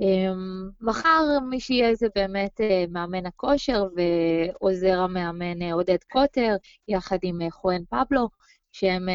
אמ, 0.00 0.70
מחר 0.80 1.22
מי 1.50 1.60
שיהיה 1.60 1.94
זה 1.94 2.06
באמת 2.14 2.60
מאמן 2.88 3.26
הכושר 3.26 3.84
ועוזר 3.96 5.00
המאמן 5.00 5.62
עודד 5.72 5.98
קוטר, 6.12 6.56
יחד 6.88 7.18
עם 7.22 7.38
חואן 7.50 7.82
פבלו. 7.90 8.28
שהם 8.72 9.08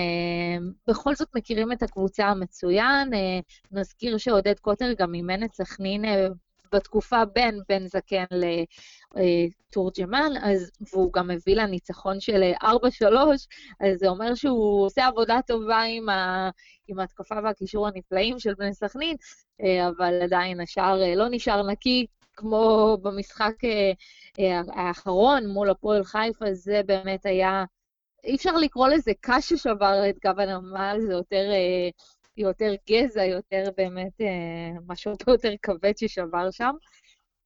בכל 0.88 1.16
זאת 1.16 1.28
מכירים 1.36 1.72
את 1.72 1.84
הקבוצה 1.84 2.26
המצוין. 2.26 3.10
נזכיר 3.72 4.18
שעודד 4.18 4.60
קוטר 4.60 4.94
גם 4.98 5.16
אימן 5.16 5.44
את 5.44 5.54
סכנין 5.54 6.06
בתקופה 6.72 7.26
בין 7.26 7.62
בן 7.70 7.88
זקן 7.88 8.26
לתורג'מן, 9.16 10.32
אז, 10.42 10.72
והוא 10.94 11.14
גם 11.14 11.32
הביא 11.32 11.56
לה 11.56 11.66
ניצחון 11.66 12.20
של 12.20 12.52
4-3, 12.64 12.66
אז 13.80 14.00
זה 14.00 14.08
אומר 14.08 14.36
שהוא 14.36 14.86
עושה 14.86 15.08
עבודה 15.08 15.40
טובה 15.48 15.82
עם, 15.82 16.10
ה, 16.10 16.50
עם 16.88 17.00
ההתקפה 17.00 17.36
והקישור 17.44 17.88
הנפלאים 17.88 18.40
של 18.40 18.54
בני 18.54 18.74
סכנין, 18.74 19.16
אבל 19.88 20.22
עדיין 20.24 20.62
השער 20.62 21.00
לא 21.16 21.26
נשאר 21.30 21.68
נקי, 21.68 22.06
כמו 22.36 22.98
במשחק 23.02 23.54
האחרון 24.76 25.48
מול 25.48 25.70
הפועל 25.70 26.04
חיפה, 26.04 26.54
זה 26.54 26.82
באמת 26.86 27.26
היה 27.26 27.66
אי 28.24 28.36
אפשר 28.36 28.56
לקרוא 28.56 28.88
לזה 28.88 29.12
קש 29.22 29.50
ששבר 29.54 30.10
את 30.10 30.16
גב 30.26 30.40
הנמל, 30.40 30.98
זה 31.08 31.14
יותר, 31.14 31.52
אה, 31.52 31.90
יותר 32.40 32.74
גזע, 32.90 33.24
יותר 33.24 33.64
באמת 33.78 34.22
אה, 34.22 34.80
משהו 34.88 35.12
יותר 35.28 35.50
כבד 35.62 35.98
ששבר 35.98 36.52
שם. 36.52 36.76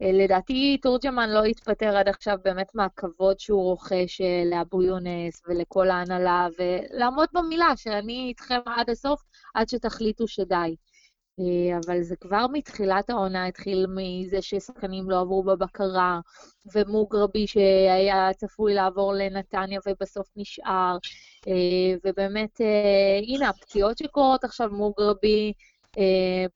אה, 0.01 0.11
לדעתי 0.11 0.77
תורג'מן 0.81 1.29
לא 1.29 1.43
התפטר 1.43 1.97
עד 1.97 2.07
עכשיו 2.07 2.37
באמת 2.43 2.75
מהכבוד 2.75 3.39
שהוא 3.39 3.63
רוכש 3.63 4.21
לאבו 4.51 4.83
יונס 4.83 5.41
ולכל 5.47 5.89
ההנהלה, 5.89 6.47
ולעמוד 6.59 7.29
במילה 7.33 7.73
שאני 7.75 8.25
איתכם 8.27 8.59
עד 8.65 8.89
הסוף, 8.89 9.21
עד 9.55 9.69
שתחליטו 9.69 10.27
שדי. 10.27 10.75
אה, 11.39 11.77
אבל 11.85 12.01
זה 12.01 12.15
כבר 12.15 12.45
מתחילת 12.53 13.09
העונה 13.09 13.45
התחיל 13.45 13.85
מזה 13.89 14.41
ששחקנים 14.41 15.09
לא 15.09 15.21
עברו 15.21 15.43
בבקרה, 15.43 16.19
ומוגרבי 16.75 17.47
שהיה 17.47 18.33
צפוי 18.33 18.73
לעבור 18.73 19.13
לנתניה 19.13 19.79
ובסוף 19.87 20.27
נשאר, 20.35 20.67
אה, 20.69 20.97
ובאמת, 22.05 22.61
אה, 22.61 23.19
הנה, 23.27 23.49
הפציעות 23.49 23.97
שקורות 23.97 24.43
עכשיו, 24.43 24.69
מוגרבי 24.71 25.53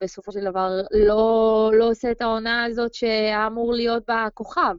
בסופו 0.02 0.32
של 0.32 0.44
דבר 0.44 0.70
לא, 0.92 1.72
לא 1.74 1.90
עושה 1.90 2.12
את 2.12 2.22
העונה 2.22 2.64
הזאת 2.64 2.94
שהיה 2.94 3.48
אמור 3.48 3.74
להיות 3.74 4.04
בה 4.08 4.28
כוכב. 4.34 4.76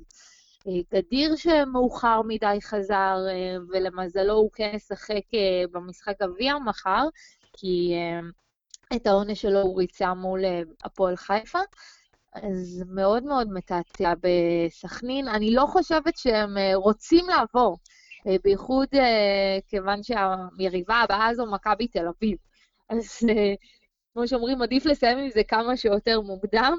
גדיר 0.95 1.37
שמאוחר 1.37 2.21
מדי 2.27 2.59
חזר, 2.63 3.17
ולמזלו 3.69 4.35
הוא 4.35 4.51
כן 4.55 4.71
ישחק 4.75 5.23
במשחק 5.73 6.23
גביע 6.23 6.55
מחר, 6.59 7.09
כי 7.53 7.95
את 8.97 9.07
העונש 9.07 9.43
שלו 9.43 9.61
הוא 9.61 9.79
ריצה 9.79 10.15
מול 10.15 10.45
אה, 10.45 10.63
הפועל 10.85 11.17
חיפה. 11.17 11.59
אז 12.33 12.85
מאוד 12.89 13.25
מאוד 13.25 13.49
מתעתע 13.53 14.13
בסכנין. 14.21 15.29
אני 15.29 15.55
לא 15.55 15.67
חושבת 15.67 16.17
שהם 16.17 16.59
אה, 16.59 16.75
רוצים 16.75 17.27
לעבור. 17.29 17.79
בייחוד 18.45 18.89
כיוון 19.69 20.03
שהיריבה 20.03 20.95
הבאה 20.95 21.35
זו 21.35 21.47
מכבי 21.47 21.89
תל 21.89 22.09
אביב. 22.09 22.39
אז 22.89 23.19
כמו 24.13 24.29
שאומרים, 24.29 24.63
עדיף 24.63 24.87
לסיים 24.87 25.19
עם 25.19 25.31
זה 25.31 25.41
כמה 25.49 25.77
שיותר 25.77 26.21
מוקדם, 26.21 26.79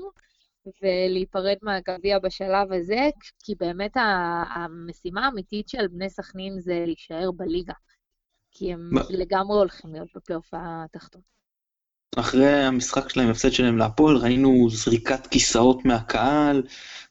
ולהיפרד 0.81 1.55
מהגביע 1.61 2.19
בשלב 2.19 2.73
הזה, 2.73 3.09
כי 3.39 3.55
באמת 3.55 3.91
המשימה 4.55 5.25
האמיתית 5.25 5.69
של 5.69 5.87
בני 5.87 6.09
סכנין 6.09 6.59
זה 6.59 6.83
להישאר 6.85 7.31
בליגה. 7.31 7.73
כי 8.51 8.73
הם 8.73 8.89
לגמרי 9.09 9.57
הולכים 9.57 9.93
להיות 9.93 10.07
בפלייאוף 10.15 10.49
התחתון. 10.53 11.21
אחרי 12.19 12.47
המשחק 12.47 13.09
שלהם, 13.09 13.29
הפסד 13.29 13.51
שלהם 13.51 13.77
להפועל, 13.77 14.17
ראינו 14.17 14.69
זריקת 14.69 15.27
כיסאות 15.27 15.85
מהקהל, 15.85 16.63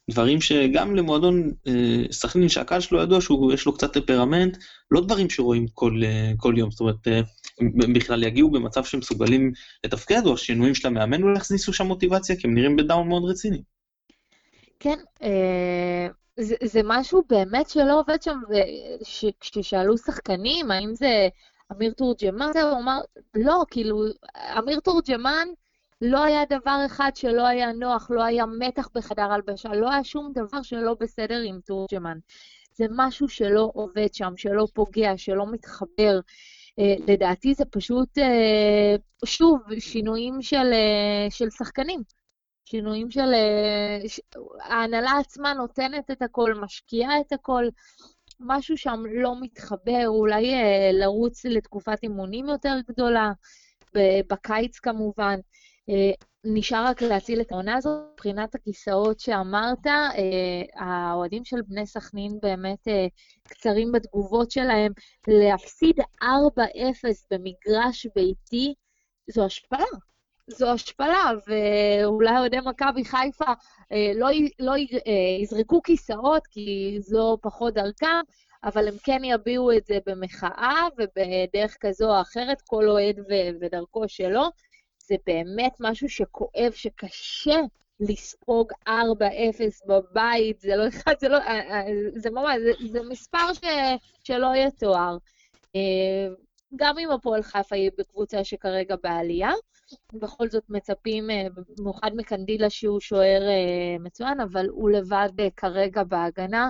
דברים 0.09 0.41
שגם 0.41 0.95
למועדון 0.95 1.51
אה, 1.67 2.03
סכנין, 2.11 2.49
שהקהל 2.49 2.81
שלו 2.81 3.01
ידוע 3.01 3.21
שיש 3.21 3.65
לו 3.65 3.73
קצת 3.73 3.93
טמפרמנט, 3.93 4.57
לא 4.91 5.01
דברים 5.01 5.29
שרואים 5.29 5.67
כל, 5.73 6.01
אה, 6.03 6.31
כל 6.37 6.53
יום, 6.57 6.71
זאת 6.71 6.79
אומרת, 6.79 7.07
אה, 7.07 7.21
בכלל 7.93 8.23
יגיעו 8.23 8.51
במצב 8.51 8.83
שהם 8.83 8.99
מסוגלים 8.99 9.51
לתפקד, 9.83 10.21
או 10.25 10.33
השינויים 10.33 10.75
של 10.75 10.87
המאמן 10.87 11.23
אולי 11.23 11.37
יכניסו 11.37 11.73
שם 11.73 11.85
מוטיבציה, 11.85 12.35
כי 12.35 12.47
הם 12.47 12.53
נראים 12.53 12.75
בדאון 12.75 13.07
מאוד 13.07 13.23
רציני. 13.25 13.61
כן, 14.79 14.97
זה, 16.39 16.55
זה 16.63 16.81
משהו 16.83 17.23
באמת 17.29 17.69
שלא 17.69 17.99
עובד 17.99 18.21
שם, 18.21 18.39
וכששאלו 18.49 19.97
שחקנים, 19.97 20.71
האם 20.71 20.95
זה 20.95 21.27
אמיר 21.71 21.93
תורג'מן, 21.93 22.51
הוא 22.61 22.79
אמר, 22.79 22.99
לא, 23.35 23.63
כאילו, 23.71 24.03
אמיר 24.57 24.79
תורג'מן, 24.79 25.47
לא 26.01 26.23
היה 26.23 26.45
דבר 26.49 26.79
אחד 26.85 27.11
שלא 27.15 27.47
היה 27.47 27.71
נוח, 27.71 28.11
לא 28.11 28.23
היה 28.23 28.45
מתח 28.45 28.89
בחדר 28.95 29.31
הלבשה, 29.31 29.69
לא 29.69 29.91
היה 29.91 30.03
שום 30.03 30.31
דבר 30.33 30.61
שלא 30.61 30.95
בסדר 30.99 31.41
עם 31.45 31.59
תורג'מן. 31.65 32.17
זה 32.73 32.85
משהו 32.89 33.29
שלא 33.29 33.71
עובד 33.73 34.13
שם, 34.13 34.33
שלא 34.37 34.67
פוגע, 34.73 35.17
שלא 35.17 35.51
מתחבר. 35.51 36.19
Uh, 36.69 37.11
לדעתי 37.11 37.53
זה 37.53 37.65
פשוט, 37.65 38.17
uh, 38.17 39.25
שוב, 39.25 39.59
שינויים 39.79 40.41
של, 40.41 40.71
uh, 40.71 41.33
של 41.33 41.49
שחקנים. 41.49 42.03
שינויים 42.65 43.11
של... 43.11 43.33
ההנהלה 44.61 45.11
עצמה 45.19 45.53
נותנת 45.53 46.11
את 46.11 46.21
הכל, 46.21 46.53
משקיעה 46.53 47.19
את 47.19 47.31
הכל. 47.31 47.63
משהו 48.39 48.77
שם 48.77 49.03
לא 49.11 49.41
מתחבר, 49.41 50.03
אולי 50.07 50.51
לרוץ 50.93 51.45
לתקופת 51.45 52.03
אימונים 52.03 52.49
יותר 52.49 52.75
גדולה, 52.87 53.31
בקיץ 54.29 54.79
כמובן. 54.79 55.39
אה, 55.89 56.11
נשאר 56.43 56.85
רק 56.85 57.01
להציל 57.01 57.41
את 57.41 57.51
העונה 57.51 57.75
הזאת. 57.75 58.03
מבחינת 58.13 58.55
הכיסאות 58.55 59.19
שאמרת, 59.19 59.87
אה, 59.87 60.85
האוהדים 60.85 61.45
של 61.45 61.61
בני 61.61 61.85
סכנין 61.85 62.39
באמת 62.41 62.87
אה, 62.87 63.07
קצרים 63.43 63.91
בתגובות 63.91 64.51
שלהם. 64.51 64.91
להפסיד 65.27 65.95
4-0 66.23 66.25
במגרש 67.31 68.07
ביתי, 68.15 68.73
זו 69.31 69.45
השפלה. 69.45 69.85
זו 70.49 70.71
השפלה, 70.71 71.31
ואולי 71.47 72.37
אוהדי 72.37 72.57
מכבי 72.65 73.05
חיפה 73.05 73.53
לא, 74.15 74.27
לא 74.59 74.73
יזרקו 75.41 75.81
כיסאות, 75.81 76.47
כי 76.47 76.97
זו 76.99 77.37
פחות 77.41 77.73
דרכם, 77.73 78.21
אבל 78.63 78.87
הם 78.87 78.93
כן 79.03 79.21
יביעו 79.23 79.71
את 79.71 79.85
זה 79.85 79.97
במחאה 80.05 80.87
ובדרך 80.97 81.77
כזו 81.79 82.15
או 82.15 82.21
אחרת, 82.21 82.61
כל 82.61 82.89
אוהד 82.89 83.19
ודרכו 83.61 84.07
שלו. 84.07 84.43
זה 85.07 85.15
באמת 85.25 85.73
משהו 85.79 86.09
שכואב, 86.09 86.71
שקשה 86.71 87.59
לספוג 87.99 88.71
4-0 88.87 88.91
בבית, 89.87 90.59
זה 90.59 90.75
לא 90.75 90.87
אחד, 90.87 91.13
זה 91.19 91.29
לא, 91.29 91.37
אה, 91.37 91.71
אה, 91.71 91.85
זה 92.15 92.29
ממש, 92.29 92.57
זה, 92.63 92.87
זה 92.91 92.99
מספר 93.09 93.53
ש, 93.53 93.59
שלא 94.23 94.55
יתואר. 94.55 95.17
אה, 95.75 96.27
גם 96.75 96.99
אם 96.99 97.11
הפועל 97.11 97.41
חיפה 97.41 97.75
היא 97.75 97.91
בקבוצה 97.97 98.43
שכרגע 98.43 98.95
בעלייה, 99.03 99.51
בכל 100.13 100.49
זאת 100.49 100.63
מצפים, 100.69 101.29
במיוחד 101.77 102.11
מקנדילה 102.15 102.69
שהוא 102.69 102.99
שוער 102.99 103.41
מצוין, 103.99 104.39
אבל 104.39 104.67
הוא 104.69 104.89
לבד 104.89 105.29
כרגע 105.55 106.03
בהגנה, 106.03 106.69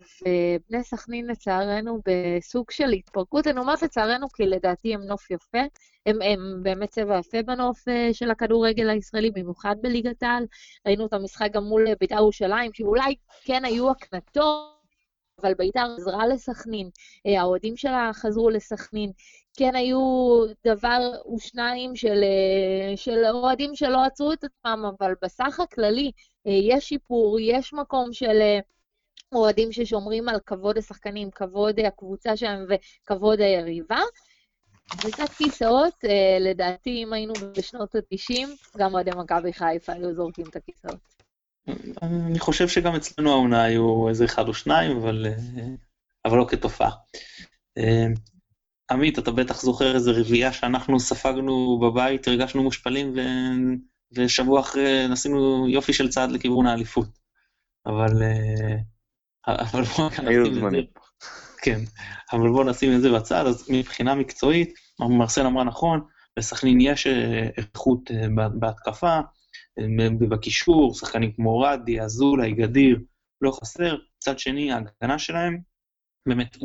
ובני 0.00 0.84
סכנין 0.84 1.26
לצערנו 1.26 2.00
בסוג 2.06 2.70
של 2.70 2.90
התפרקות. 2.90 3.46
אני 3.46 3.60
אומרת 3.60 3.82
לצערנו 3.82 4.28
כי 4.28 4.46
לדעתי 4.46 4.94
הם 4.94 5.02
נוף 5.02 5.30
יפה, 5.30 5.58
הם, 6.06 6.22
הם 6.22 6.62
באמת 6.62 6.88
צבע 6.90 7.18
יפה 7.18 7.42
בנוף 7.42 7.88
אה, 7.88 8.08
של 8.12 8.30
הכדורגל 8.30 8.90
הישראלי, 8.90 9.30
במיוחד 9.30 9.76
בליגת 9.82 10.22
העל. 10.22 10.46
ראינו 10.86 11.06
את 11.06 11.12
המשחק 11.12 11.48
גם 11.52 11.64
מול 11.64 11.86
בית"ר 12.00 12.14
ירושלים, 12.14 12.72
שאולי 12.74 13.14
כן 13.44 13.64
היו 13.64 13.90
הקנטות, 13.90 14.73
אבל 15.40 15.54
בית"ר 15.54 15.94
עזרה 15.98 16.26
לסכנין, 16.26 16.90
אה, 17.26 17.40
האוהדים 17.40 17.76
שלה 17.76 18.10
חזרו 18.14 18.50
לסכנין. 18.50 19.12
כן 19.56 19.74
היו 19.74 19.98
דבר 20.66 21.12
ושניים 21.34 21.96
של, 21.96 22.20
אה, 22.22 22.96
של 22.96 23.24
אוהדים 23.30 23.74
שלא 23.74 24.04
עצרו 24.04 24.32
את 24.32 24.44
עצמם, 24.44 24.84
אבל 24.98 25.14
בסך 25.22 25.60
הכללי 25.60 26.10
יש 26.44 26.88
שיפור, 26.88 27.40
יש 27.40 27.72
מקום 27.72 28.12
של... 28.12 28.40
אוהדים 29.34 29.72
ששומרים 29.72 30.28
על 30.28 30.40
כבוד 30.46 30.78
השחקנים, 30.78 31.30
כבוד 31.30 31.80
הקבוצה 31.80 32.36
שלהם 32.36 32.66
וכבוד 32.68 33.40
היריבה. 33.40 34.00
קבוצת 34.88 35.28
כיסאות, 35.28 36.04
אה, 36.04 36.38
לדעתי, 36.40 37.02
אם 37.02 37.12
היינו 37.12 37.32
בשנות 37.58 37.94
ה-90, 37.94 38.48
גם 38.76 38.94
אוהדי 38.94 39.10
מכבי 39.16 39.52
חיפה 39.52 39.92
היו 39.92 40.14
זורקים 40.14 40.44
את 40.50 40.56
הכיסאות. 40.56 41.13
אני 42.02 42.38
חושב 42.38 42.68
שגם 42.68 42.94
אצלנו 42.94 43.30
העונה 43.30 43.62
היו 43.62 44.08
איזה 44.08 44.24
אחד 44.24 44.48
או 44.48 44.54
שניים, 44.54 44.96
אבל, 44.96 45.26
אה, 45.26 45.64
אבל 46.24 46.38
לא 46.38 46.46
כתופעה. 46.48 46.90
אה, 47.78 48.06
עמית, 48.90 49.18
אתה 49.18 49.30
בטח 49.30 49.60
זוכר 49.60 49.94
איזה 49.94 50.10
רביעייה 50.10 50.52
שאנחנו 50.52 51.00
ספגנו 51.00 51.78
בבית, 51.82 52.28
הרגשנו 52.28 52.62
מושפלים, 52.62 53.12
ו... 53.16 53.20
ושבוע 54.16 54.60
אחרי 54.60 55.08
נסענו 55.08 55.68
יופי 55.68 55.92
של 55.92 56.08
צעד 56.08 56.30
לכיוון 56.30 56.66
האליפות. 56.66 57.08
אבל 57.86 58.22
אבל 59.48 59.82
בואו 59.82 60.08
נשים 60.08 60.46
את 60.46 60.54
זה... 60.54 60.80
כן, 61.62 61.80
אבל 62.32 62.48
בואו 62.48 62.64
נשים 62.64 62.96
את 62.96 63.00
זה 63.00 63.10
בצד, 63.12 63.46
אז 63.46 63.66
מבחינה 63.68 64.14
מקצועית, 64.14 64.74
מרסל 65.00 65.46
אמרה 65.46 65.64
נכון, 65.64 66.00
לסכנין 66.36 66.80
יש 66.80 67.06
אה, 67.06 67.48
איכות 67.56 68.10
אה, 68.10 68.48
בהתקפה, 68.58 69.20
בקישור, 70.28 70.94
שחקנים 70.94 71.32
כמו 71.32 71.60
רדי, 71.60 72.00
אזולאי, 72.00 72.52
גדיר, 72.52 73.00
לא 73.40 73.52
חסר. 73.60 73.96
מצד 74.16 74.38
שני, 74.38 74.72
ההגנה 74.72 75.18
שלהם, 75.18 75.60
באמת, 76.28 76.56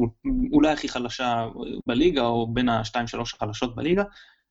אולי 0.51 0.71
הכי 0.71 0.89
חלשה 0.89 1.47
בליגה, 1.87 2.21
או 2.21 2.53
בין 2.53 2.69
השתיים-שלוש 2.69 3.33
החלשות 3.33 3.75
בליגה, 3.75 4.03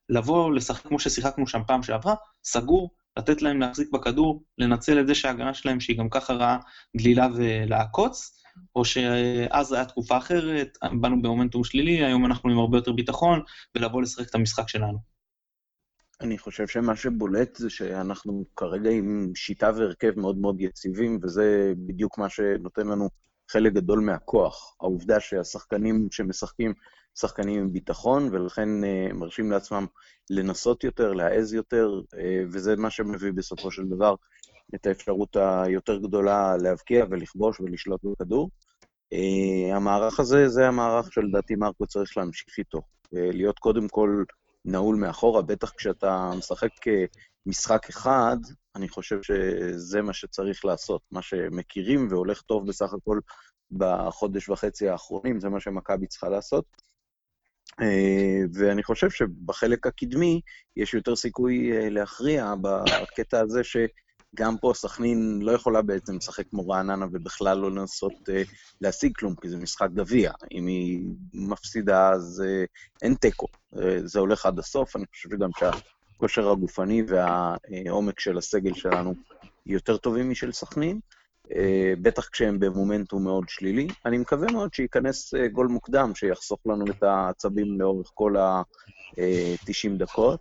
לבוא 0.08 0.52
לשחק 0.52 0.86
כמו 0.86 0.98
ששיחקנו 0.98 1.46
שם 1.46 1.60
פעם 1.66 1.82
שעברה, 1.82 2.14
סגור, 2.44 2.90
לתת 3.16 3.42
להם 3.42 3.60
להחזיק 3.60 3.90
בכדור, 3.92 4.42
לנצל 4.58 5.00
את 5.00 5.06
זה 5.06 5.14
שההגנה 5.14 5.54
שלהם, 5.54 5.80
שהיא 5.80 5.98
גם 5.98 6.08
ככה 6.08 6.32
רעה, 6.32 6.58
דלילה 6.96 7.28
ולעקוץ, 7.34 8.42
או 8.76 8.84
שאז 8.84 9.72
הייתה 9.72 9.90
תקופה 9.90 10.16
אחרת, 10.16 10.78
באנו 11.00 11.22
במומנטום 11.22 11.64
שלילי, 11.64 12.04
היום 12.04 12.26
אנחנו 12.26 12.50
עם 12.50 12.58
הרבה 12.58 12.78
יותר 12.78 12.92
ביטחון, 12.92 13.42
ולבוא 13.74 14.02
לשחק 14.02 14.28
את 14.28 14.34
המשחק 14.34 14.68
שלנו. 14.68 15.17
אני 16.20 16.38
חושב 16.38 16.66
שמה 16.66 16.96
שבולט 16.96 17.56
זה 17.56 17.70
שאנחנו 17.70 18.44
כרגע 18.56 18.90
עם 18.90 19.32
שיטה 19.34 19.70
והרכב 19.76 20.12
מאוד 20.16 20.38
מאוד 20.38 20.60
יציבים, 20.60 21.18
וזה 21.22 21.72
בדיוק 21.76 22.18
מה 22.18 22.28
שנותן 22.28 22.86
לנו 22.86 23.08
חלק 23.50 23.72
גדול 23.72 24.00
מהכוח. 24.00 24.76
העובדה 24.80 25.20
שהשחקנים 25.20 26.08
שמשחקים 26.10 26.72
שחקנים 27.18 27.60
עם 27.60 27.72
ביטחון, 27.72 28.28
ולכן 28.32 28.68
uh, 28.84 29.12
מרשים 29.14 29.50
לעצמם 29.50 29.86
לנסות 30.30 30.84
יותר, 30.84 31.12
להעז 31.12 31.54
יותר, 31.54 32.00
uh, 32.00 32.18
וזה 32.52 32.76
מה 32.76 32.90
שמביא 32.90 33.32
בסופו 33.32 33.70
של 33.70 33.84
דבר 33.88 34.14
את 34.74 34.86
האפשרות 34.86 35.36
היותר 35.36 35.98
גדולה 35.98 36.56
להבקיע 36.56 37.04
ולכבוש 37.10 37.60
ולשלוט 37.60 38.00
בכדור. 38.04 38.50
Uh, 39.14 39.74
המערך 39.74 40.20
הזה, 40.20 40.48
זה 40.48 40.68
המערך 40.68 41.12
שלדעתי 41.12 41.54
מרקו 41.56 41.86
צריך 41.86 42.16
להמשיך 42.16 42.58
איתו. 42.58 42.78
Uh, 42.78 43.10
להיות 43.12 43.58
קודם 43.58 43.88
כל 43.88 44.24
נעול 44.64 44.96
מאחורה, 44.96 45.42
בטח 45.42 45.70
כשאתה 45.70 46.30
משחק 46.38 46.70
משחק 47.46 47.88
אחד, 47.88 48.36
אני 48.76 48.88
חושב 48.88 49.22
שזה 49.22 50.02
מה 50.02 50.12
שצריך 50.12 50.64
לעשות. 50.64 51.02
מה 51.10 51.22
שמכירים 51.22 52.08
והולך 52.10 52.42
טוב 52.42 52.68
בסך 52.68 52.92
הכל 52.92 53.18
בחודש 53.70 54.48
וחצי 54.48 54.88
האחרונים, 54.88 55.40
זה 55.40 55.48
מה 55.48 55.60
שמכבי 55.60 56.06
צריכה 56.06 56.28
לעשות. 56.28 56.64
אה, 57.80 58.40
ואני 58.54 58.82
חושב 58.82 59.10
שבחלק 59.10 59.86
הקדמי 59.86 60.40
יש 60.76 60.94
יותר 60.94 61.16
סיכוי 61.16 61.72
אה, 61.72 61.88
להכריע 61.90 62.54
בקטע 62.62 63.40
הזה 63.40 63.64
שגם 64.38 64.56
פה 64.58 64.72
סכנין 64.74 65.38
לא 65.42 65.52
יכולה 65.52 65.82
בעצם 65.82 66.16
לשחק 66.16 66.44
כמו 66.50 66.68
רעננה 66.68 67.06
ובכלל 67.12 67.58
לא 67.58 67.70
לנסות 67.70 68.12
אה, 68.28 68.42
להשיג 68.80 69.12
כלום, 69.16 69.34
כי 69.40 69.48
זה 69.48 69.56
משחק 69.56 69.88
גביע. 69.94 70.32
אם 70.52 70.66
היא 70.66 71.04
מפסידה 71.34 72.10
אז 72.10 72.42
אין 73.02 73.14
תיקו. 73.14 73.46
זה 74.04 74.18
הולך 74.18 74.46
עד 74.46 74.58
הסוף, 74.58 74.96
אני 74.96 75.04
חושב 75.06 75.28
שגם 75.30 75.50
שהכושר 75.58 76.50
הגופני 76.50 77.02
והעומק 77.08 78.20
של 78.20 78.38
הסגל 78.38 78.74
שלנו 78.74 79.14
יותר 79.66 79.96
טובים 79.96 80.30
משל 80.30 80.52
סכנין. 80.52 81.00
אה, 81.56 81.92
בטח 82.02 82.28
כשהם 82.28 82.58
במומנטום 82.58 83.24
מאוד 83.24 83.48
שלילי. 83.48 83.88
אני 84.06 84.18
מקווה 84.18 84.52
מאוד 84.52 84.74
שייכנס 84.74 85.34
אה, 85.34 85.48
גול 85.48 85.66
מוקדם, 85.66 86.14
שיחסוך 86.14 86.58
לנו 86.66 86.84
את 86.90 87.02
העצבים 87.02 87.80
לאורך 87.80 88.10
כל 88.14 88.36
ה-90 88.36 89.98
דקות, 89.98 90.40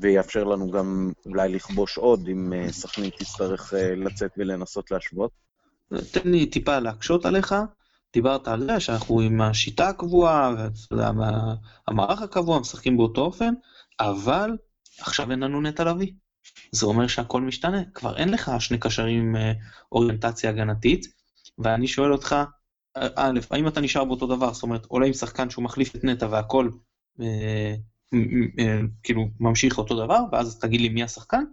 ויאפשר 0.00 0.44
לנו 0.44 0.70
גם 0.70 1.12
אולי 1.26 1.48
לכבוש 1.48 1.98
עוד, 1.98 2.28
אם 2.28 2.52
סכנין 2.70 3.10
תצטרך 3.10 3.74
לצאת 3.96 4.30
ולנסות 4.36 4.90
להשוות. 4.90 5.30
תן 6.10 6.30
לי 6.30 6.46
טיפה 6.46 6.78
להקשות 6.78 7.26
עליך. 7.26 7.54
דיברת 8.12 8.48
על 8.48 8.60
זה 8.64 8.80
שאנחנו 8.80 9.20
עם 9.20 9.40
השיטה 9.40 9.88
הקבועה, 9.88 10.54
המערך 11.88 12.22
הקבוע, 12.22 12.60
משחקים 12.60 12.96
באותו 12.96 13.20
אופן, 13.20 13.54
אבל 14.00 14.50
עכשיו 15.00 15.30
אין 15.30 15.40
לנו 15.40 15.60
נטע 15.60 15.84
לביא. 15.84 16.12
זה 16.72 16.86
אומר 16.86 17.06
שהכל 17.06 17.40
משתנה, 17.40 17.82
כבר 17.94 18.16
אין 18.16 18.28
לך 18.28 18.50
שני 18.58 18.78
קשרים 18.78 19.22
עם 19.22 19.36
אה, 19.36 19.52
אוריינטציה 19.92 20.50
הגנתית, 20.50 21.06
ואני 21.58 21.86
שואל 21.86 22.12
אותך, 22.12 22.36
א', 22.96 23.40
האם 23.50 23.68
אתה 23.68 23.80
נשאר 23.80 24.04
באותו 24.04 24.26
דבר, 24.26 24.52
זאת 24.52 24.62
אומרת, 24.62 24.86
עולה 24.86 25.06
עם 25.06 25.12
שחקן 25.12 25.50
שהוא 25.50 25.64
מחליף 25.64 25.96
את 25.96 26.04
נטע 26.04 26.26
והכל 26.30 26.68
אה, 27.20 27.26
אה, 27.26 27.74
כאילו 29.02 29.28
ממשיך 29.40 29.78
אותו 29.78 30.04
דבר, 30.04 30.18
ואז 30.32 30.58
תגיד 30.58 30.80
לי 30.80 30.88
מי 30.88 31.02
השחקן, 31.02 31.44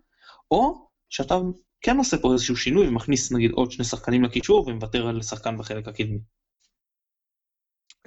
או 0.51 0.87
שאתה 1.09 1.35
כן 1.81 1.97
עושה 1.97 2.17
פה 2.17 2.33
איזשהו 2.33 2.55
שינוי 2.57 2.87
ומכניס 2.87 3.31
נגיד 3.31 3.51
עוד 3.51 3.71
שני 3.71 3.85
שחקנים 3.85 4.23
לקישור 4.23 4.67
ומוותר 4.67 5.07
על 5.07 5.21
שחקן 5.21 5.57
בחלק 5.57 5.87
הקדמי. 5.87 6.19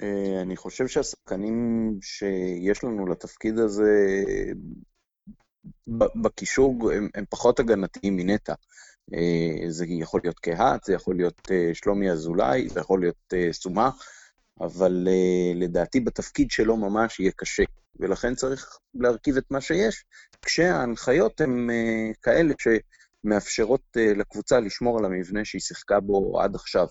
אה, 0.01 0.41
אני 0.41 0.55
חושב 0.55 0.87
שהשחקנים 0.87 1.89
שיש 2.01 2.83
לנו 2.83 3.07
לתפקיד 3.07 3.57
הזה 3.57 4.23
בקישור 6.21 6.91
הם, 6.91 7.09
הם 7.15 7.25
פחות 7.29 7.59
הגנתיים 7.59 8.15
מנטע. 8.15 8.53
אה, 9.13 9.69
זה 9.69 9.85
יכול 9.87 10.21
להיות 10.23 10.39
קהת, 10.39 10.83
זה 10.83 10.93
יכול 10.93 11.15
להיות 11.15 11.41
אה, 11.51 11.69
שלומי 11.73 12.11
אזולאי, 12.11 12.69
זה 12.69 12.79
יכול 12.79 12.99
להיות 12.99 13.33
סומה, 13.51 13.89
אבל 14.59 15.07
לדעתי 15.55 15.99
בתפקיד 15.99 16.51
שלו 16.51 16.77
ממש 16.77 17.19
יהיה 17.19 17.31
קשה, 17.35 17.63
ולכן 17.99 18.35
צריך 18.35 18.77
להרכיב 18.95 19.37
את 19.37 19.51
מה 19.51 19.61
שיש, 19.61 20.05
כשההנחיות 20.41 21.41
הן 21.41 21.69
כאלה 22.21 22.53
שמאפשרות 22.59 23.81
לקבוצה 23.95 24.59
לשמור 24.59 24.99
על 24.99 25.05
המבנה 25.05 25.45
שהיא 25.45 25.61
שיחקה 25.61 25.99
בו 25.99 26.41
עד 26.41 26.55
עכשיו. 26.55 26.87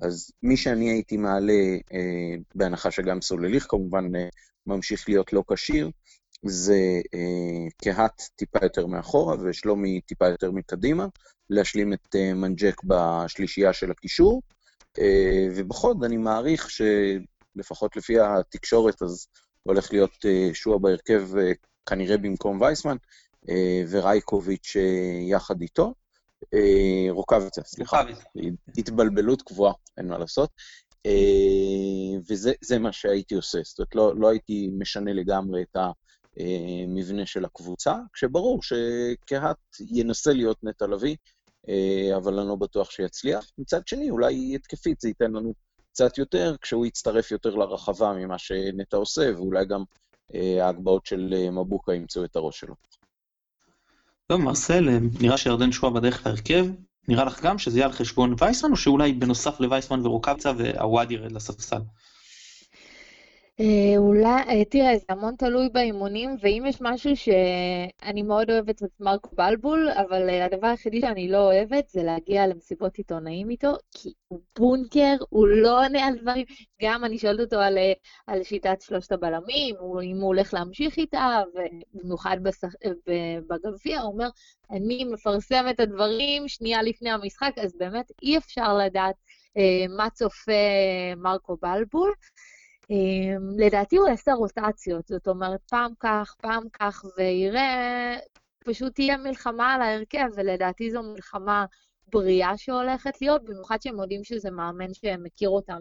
אז 0.00 0.30
מי 0.42 0.56
שאני 0.56 0.90
הייתי 0.90 1.16
מעלה, 1.16 1.76
אה, 1.92 2.36
בהנחה 2.54 2.90
שגם 2.90 3.20
סולליך 3.20 3.66
כמובן 3.68 4.16
אה, 4.16 4.28
ממשיך 4.66 5.08
להיות 5.08 5.32
לא 5.32 5.42
כשיר, 5.52 5.90
זה 6.42 7.00
אה, 7.14 7.68
קהת 7.84 8.22
טיפה 8.36 8.58
יותר 8.62 8.86
מאחורה 8.86 9.36
ושלומי 9.42 10.00
טיפה 10.00 10.28
יותר 10.28 10.50
מקדימה, 10.50 11.06
להשלים 11.50 11.92
את 11.92 12.16
אה, 12.16 12.34
מנג'ק 12.34 12.84
בשלישייה 12.84 13.72
של 13.72 13.90
הקישור, 13.90 14.42
אה, 14.98 15.48
ובחוד 15.56 16.04
אני 16.04 16.16
מעריך 16.16 16.68
שלפחות 16.70 17.96
לפי 17.96 18.20
התקשורת 18.20 19.02
אז 19.02 19.26
הולך 19.70 19.92
להיות 19.92 20.26
אה, 20.26 20.50
שועה 20.54 20.78
בהרכב 20.78 21.36
אה, 21.38 21.52
כנראה 21.86 22.16
במקום 22.16 22.60
וייסמן, 22.60 22.96
אה, 23.48 23.82
ורייקוביץ' 23.90 24.76
יחד 25.30 25.60
איתו. 25.60 25.94
רוקאביצה, 27.10 27.62
סליחה. 27.64 28.02
התבלבלות 28.78 29.42
קבועה, 29.42 29.72
אין 29.98 30.08
מה 30.08 30.18
לעשות. 30.18 30.50
וזה 32.30 32.78
מה 32.78 32.92
שהייתי 32.92 33.34
עושה, 33.34 33.58
זאת 33.64 33.78
אומרת, 33.78 33.94
לא, 33.94 34.16
לא 34.16 34.28
הייתי 34.28 34.70
משנה 34.78 35.12
לגמרי 35.12 35.62
את 35.62 35.76
המבנה 35.76 37.26
של 37.26 37.44
הקבוצה, 37.44 37.94
כשברור 38.12 38.60
שקהת 38.62 39.56
ינסה 39.80 40.32
להיות 40.32 40.64
נטע 40.64 40.86
לביא, 40.86 41.16
אבל 42.16 42.38
אני 42.38 42.48
לא 42.48 42.56
בטוח 42.56 42.90
שיצליח. 42.90 43.50
מצד 43.58 43.86
שני, 43.86 44.10
אולי 44.10 44.54
התקפית 44.54 45.00
זה 45.00 45.08
ייתן 45.08 45.32
לנו 45.32 45.54
קצת 45.92 46.18
יותר, 46.18 46.56
כשהוא 46.62 46.86
יצטרף 46.86 47.30
יותר 47.30 47.54
לרחבה 47.54 48.12
ממה 48.12 48.38
שנטע 48.38 48.96
עושה, 48.96 49.30
ואולי 49.36 49.66
גם 49.66 49.84
ההגבהות 50.60 51.06
של 51.06 51.34
מבוקה 51.52 51.94
ימצאו 51.94 52.24
את 52.24 52.36
הראש 52.36 52.60
שלו. 52.60 52.74
טוב, 54.26 54.40
מרסל, 54.40 54.88
אה, 54.88 54.98
נראה 55.20 55.38
שירדן 55.38 55.72
שועה 55.72 55.92
בדרך 55.92 56.26
להרכב. 56.26 56.66
נראה 57.08 57.24
לך 57.24 57.42
גם 57.42 57.58
שזה 57.58 57.78
יהיה 57.78 57.86
על 57.86 57.92
חשבון 57.92 58.34
וייסמן, 58.38 58.70
או 58.70 58.76
שאולי 58.76 59.12
בנוסף 59.12 59.60
לווייסמן 59.60 60.06
ורוקאבצה 60.06 60.52
והוואד 60.58 61.10
ירד 61.10 61.32
לספסל? 61.32 61.80
אה, 63.60 63.98
אולי, 63.98 64.42
אה, 64.48 64.64
תראה, 64.64 64.98
זה 64.98 65.04
המון 65.08 65.34
תלוי 65.36 65.68
באימונים, 65.68 66.36
ואם 66.40 66.64
יש 66.68 66.78
משהו 66.80 67.16
שאני 67.16 68.22
מאוד 68.22 68.50
אוהבת 68.50 68.82
את 68.82 68.90
מרק 69.00 69.26
בלבול, 69.32 69.88
אבל 69.90 70.30
אה, 70.30 70.44
הדבר 70.44 70.66
היחידי 70.66 71.00
שאני 71.00 71.28
לא 71.28 71.38
אוהבת 71.38 71.88
זה 71.88 72.02
להגיע 72.02 72.46
למסיבות 72.46 72.96
עיתונאים 72.96 73.50
איתו, 73.50 73.72
כי 73.90 74.12
הוא 74.28 74.40
בונקר, 74.58 75.16
הוא 75.28 75.48
לא 75.48 75.84
עונה 75.84 76.06
על 76.06 76.18
דברים. 76.18 76.44
גם 76.82 77.04
אני 77.04 77.18
שואלת 77.18 77.40
אותו 77.40 77.56
על, 77.56 77.78
על 78.26 78.42
שיטת 78.42 78.80
שלושת 78.80 79.12
הבלמים, 79.12 79.76
אם 80.02 80.16
הוא 80.16 80.26
הולך 80.26 80.54
להמשיך 80.54 80.96
איתה, 80.96 81.42
ובמיוחד 81.94 82.36
בגביע, 83.48 84.00
הוא 84.00 84.12
אומר, 84.12 84.28
אני 84.70 85.04
מפרסם 85.04 85.64
את 85.70 85.80
הדברים 85.80 86.48
שנייה 86.48 86.82
לפני 86.82 87.10
המשחק, 87.10 87.52
אז 87.56 87.76
באמת 87.78 88.12
אי 88.22 88.38
אפשר 88.38 88.74
לדעת 88.74 89.14
מה 89.96 90.10
צופה 90.10 90.52
מרקו 91.16 91.56
בלבול. 91.62 92.12
אמ, 92.90 93.50
לדעתי 93.58 93.96
הוא 93.96 94.08
יעשה 94.08 94.32
רוטציות, 94.32 95.06
זאת 95.06 95.28
אומרת, 95.28 95.60
פעם 95.70 95.92
כך, 96.00 96.34
פעם 96.40 96.62
כך, 96.72 97.04
ויראה, 97.16 98.16
פשוט 98.64 98.94
תהיה 98.94 99.16
מלחמה 99.16 99.74
על 99.74 99.82
ההרכב, 99.82 100.26
ולדעתי 100.36 100.90
זו 100.90 101.02
מלחמה 101.02 101.64
בריאה 102.12 102.56
שהולכת 102.56 103.20
להיות, 103.20 103.44
במיוחד 103.44 103.82
שהם 103.82 104.00
יודעים 104.00 104.24
שזה 104.24 104.50
מאמן 104.50 104.94
שמכיר 104.94 105.48
אותם 105.48 105.78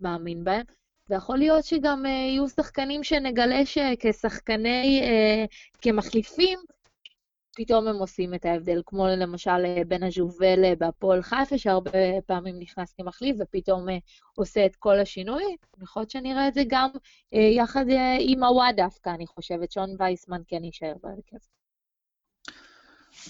ומאמין 0.00 0.44
בהם. 0.44 0.64
ויכול 1.10 1.38
להיות 1.38 1.64
שגם 1.64 2.04
uh, 2.04 2.08
יהיו 2.08 2.48
שחקנים 2.48 3.04
שנגלה 3.04 3.66
שכשחקני, 3.66 5.02
uh, 5.02 5.48
כמחליפים, 5.82 6.58
פתאום 7.56 7.88
הם 7.88 7.96
עושים 7.96 8.34
את 8.34 8.44
ההבדל, 8.44 8.82
כמו 8.86 9.06
למשל 9.06 9.50
אה, 9.50 9.82
בן 9.88 10.02
הז'ובל 10.02 10.64
אה, 10.64 10.72
בהפועל 10.78 11.22
חיפה, 11.22 11.58
שהרבה 11.58 11.90
פעמים 12.26 12.58
נכנס 12.58 12.92
כמחליף 12.92 13.36
ופתאום 13.40 13.88
אה, 13.88 13.98
עושה 14.34 14.66
את 14.66 14.76
כל 14.76 15.00
השינוי. 15.00 15.42
יכול 15.82 16.00
להיות 16.00 16.10
שנראה 16.10 16.48
את 16.48 16.54
זה 16.54 16.62
גם 16.68 16.88
יחד 17.56 17.84
עם 18.20 18.42
הוואד 18.42 18.74
דווקא, 18.76 19.10
אני 19.10 19.26
חושבת, 19.26 19.72
שון 19.72 19.90
וייסמן 19.98 20.40
כן 20.48 20.64
יישאר 20.64 20.94
בהרכב. 21.02 21.36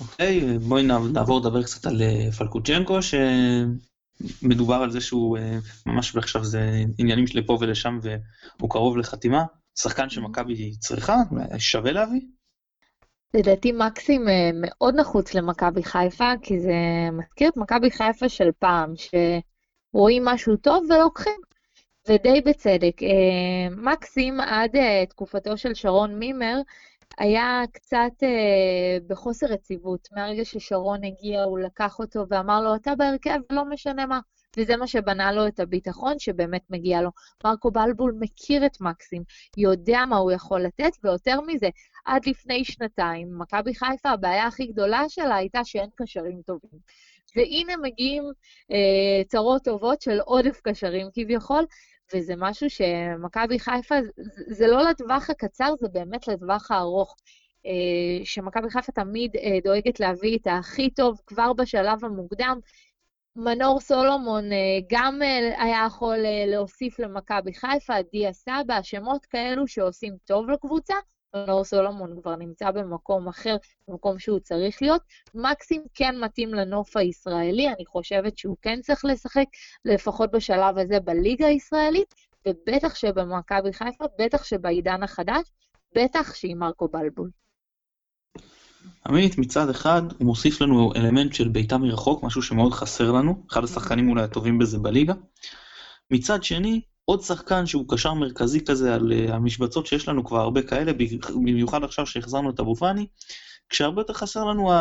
אוקיי, 0.01 0.41
okay, 0.41 0.59
בואי 0.59 0.83
נעבור 1.13 1.41
לדבר 1.41 1.63
קצת 1.63 1.87
על 1.87 2.03
פלקוצ'נקו, 2.39 2.99
שמדובר 4.43 4.75
על 4.75 4.91
זה 4.91 5.01
שהוא 5.01 5.39
ממש 5.87 6.17
עכשיו 6.17 6.45
זה 6.45 6.83
עניינים 6.99 7.27
של 7.27 7.43
פה 7.47 7.59
ולשם 7.61 7.99
והוא 8.03 8.71
קרוב 8.71 8.97
לחתימה. 8.97 9.45
שחקן 9.79 10.11
שמכבי 10.11 10.77
צריכה, 10.77 11.17
שווה 11.59 11.93
להביא? 11.93 12.21
לדעתי 13.35 13.73
מקסים 13.73 14.29
אה, 14.29 14.51
מאוד 14.55 14.95
נחוץ 14.95 15.35
למכבי 15.35 15.83
חיפה, 15.83 16.33
כי 16.43 16.61
זה 16.61 16.75
מזכיר 17.13 17.49
את 17.49 17.57
מכבי 17.57 17.91
חיפה 17.91 18.29
של 18.29 18.51
פעם, 18.59 18.95
שרואים 18.97 20.25
משהו 20.25 20.57
טוב 20.57 20.85
ולוקחים, 20.91 21.41
ודי 22.09 22.41
בצדק. 22.41 23.03
אה, 23.03 23.77
מקסים 23.77 24.41
עד 24.41 24.77
אה, 24.77 25.07
תקופתו 25.09 25.57
של 25.57 25.75
שרון 25.75 26.19
מימר 26.19 26.57
היה 27.19 27.63
קצת 27.73 28.13
בחוסר 29.07 29.47
רציבות. 29.47 30.09
מהרגע 30.13 30.45
ששרון 30.45 31.05
הגיע, 31.05 31.43
הוא 31.43 31.59
לקח 31.59 31.99
אותו 31.99 32.25
ואמר 32.29 32.61
לו, 32.61 32.75
אתה 32.75 32.95
בהרכב, 32.95 33.39
לא 33.51 33.65
משנה 33.65 34.07
מה. 34.07 34.21
וזה 34.57 34.77
מה 34.77 34.87
שבנה 34.87 35.33
לו 35.33 35.47
את 35.47 35.61
הביטחון 35.61 36.19
שבאמת 36.19 36.63
מגיע 36.71 37.03
לו. 37.03 37.11
מרקו 37.45 37.71
בלבול 37.71 38.15
מכיר 38.21 38.67
את 38.67 38.81
מקסים, 38.81 39.23
יודע 39.57 40.05
מה 40.09 40.17
הוא 40.17 40.33
יכול 40.33 40.61
לתת, 40.61 40.93
ויותר 41.05 41.41
מזה, 41.41 41.69
עד 42.05 42.27
לפני 42.27 42.65
שנתיים, 42.65 43.39
מכבי 43.39 43.75
חיפה, 43.75 44.11
הבעיה 44.11 44.47
הכי 44.47 44.67
גדולה 44.67 45.05
שלה 45.09 45.37
הייתה 45.37 45.65
שאין 45.65 45.91
קשרים 45.95 46.43
טובים. 46.43 46.81
והנה 47.37 47.77
מגיעים 47.77 48.25
אה, 48.71 49.25
צרות 49.27 49.65
טובות 49.65 50.03
של 50.03 50.21
עודף 50.21 50.61
קשרים 50.65 51.07
כביכול, 51.15 51.65
וזה 52.15 52.35
משהו 52.37 52.71
שמכבי 52.71 53.59
חיפה, 53.59 53.95
זה, 54.17 54.55
זה 54.55 54.67
לא 54.67 54.83
לטווח 54.83 55.31
הקצר, 55.31 55.75
זה 55.81 55.89
באמת 55.89 56.29
לטווח 56.29 56.71
הארוך. 56.71 57.17
אה, 57.67 58.25
שמכבי 58.25 58.71
חיפה 58.71 58.93
תמיד 58.93 59.37
אה, 59.37 59.59
דואגת 59.65 60.01
להביא 60.01 60.39
את 60.39 60.47
הכי 60.51 60.91
טוב 60.91 61.21
כבר 61.27 61.53
בשלב 61.53 62.05
המוקדם, 62.05 62.59
מנור 63.37 63.81
סולומון 63.81 64.53
אה, 64.53 64.79
גם 64.91 65.23
אה, 65.23 65.63
היה 65.63 65.85
יכול 65.87 66.25
אה, 66.25 66.45
להוסיף 66.47 66.99
למכבי 66.99 67.55
חיפה, 67.55 67.95
דיה 68.13 68.33
סבא, 68.33 68.83
שמות 68.83 69.27
כאלו 69.27 69.69
שעושים 69.69 70.17
טוב 70.25 70.51
לקבוצה. 70.51 70.95
מנור 71.35 71.65
סולומון 71.65 72.21
כבר 72.21 72.37
נמצא 72.37 72.71
במקום 72.71 73.29
אחר, 73.29 73.57
במקום 73.89 74.19
שהוא 74.19 74.39
צריך 74.39 74.83
להיות. 74.83 75.03
מקסים 75.35 75.83
כן 75.95 76.21
מתאים 76.21 76.55
לנוף 76.55 76.97
הישראלי, 76.97 77.69
אני 77.69 77.87
חושבת 77.87 78.39
שהוא 78.39 78.57
כן 78.63 78.81
צריך 78.83 79.05
לשחק, 79.05 79.47
לפחות 79.85 80.31
בשלב 80.31 80.79
הזה 80.79 81.01
בליגה 81.01 81.47
הישראלית, 81.47 82.15
ובטח 82.49 82.95
שבמכבי 82.95 83.73
חיפה, 83.73 84.05
בטח 84.19 84.45
שבעידן 84.45 85.03
החדש, 85.03 85.53
בטח 85.95 86.35
שעם 86.35 86.59
מרקו 86.59 86.89
בלבול. 86.89 87.31
עמית 89.07 89.39
מצד 89.39 89.69
אחד 89.69 90.03
הוא 90.19 90.27
מוסיף 90.27 90.61
לנו 90.61 90.93
אלמנט 90.97 91.35
של 91.35 91.49
בעיטה 91.49 91.79
מרחוק, 91.79 92.23
משהו 92.23 92.43
שמאוד 92.43 92.73
חסר 92.73 93.13
לנו, 93.13 93.43
אחד 93.51 93.65
השחקנים 93.65 94.11
אולי 94.11 94.23
הטובים 94.23 94.59
בזה 94.59 94.79
בליגה. 94.79 95.15
מצד 96.11 96.43
שני, 96.43 96.81
עוד 97.05 97.21
שחקן 97.21 97.67
שהוא 97.67 97.85
קשר 97.89 98.15
מרכזי 98.15 98.65
כזה 98.65 98.95
על 98.95 99.13
uh, 99.13 99.33
המשבצות 99.33 99.87
שיש 99.87 100.09
לנו 100.09 100.25
כבר 100.25 100.41
הרבה 100.41 100.63
כאלה, 100.63 100.93
במיוחד 101.35 101.85
עכשיו 101.85 102.07
שהחזרנו 102.07 102.51
את 102.51 102.61
אבו 102.61 102.77
פאני, 102.77 103.07
כשהרבה 103.69 104.01
יותר 104.01 104.13
חסר 104.13 104.45
לנו 104.45 104.73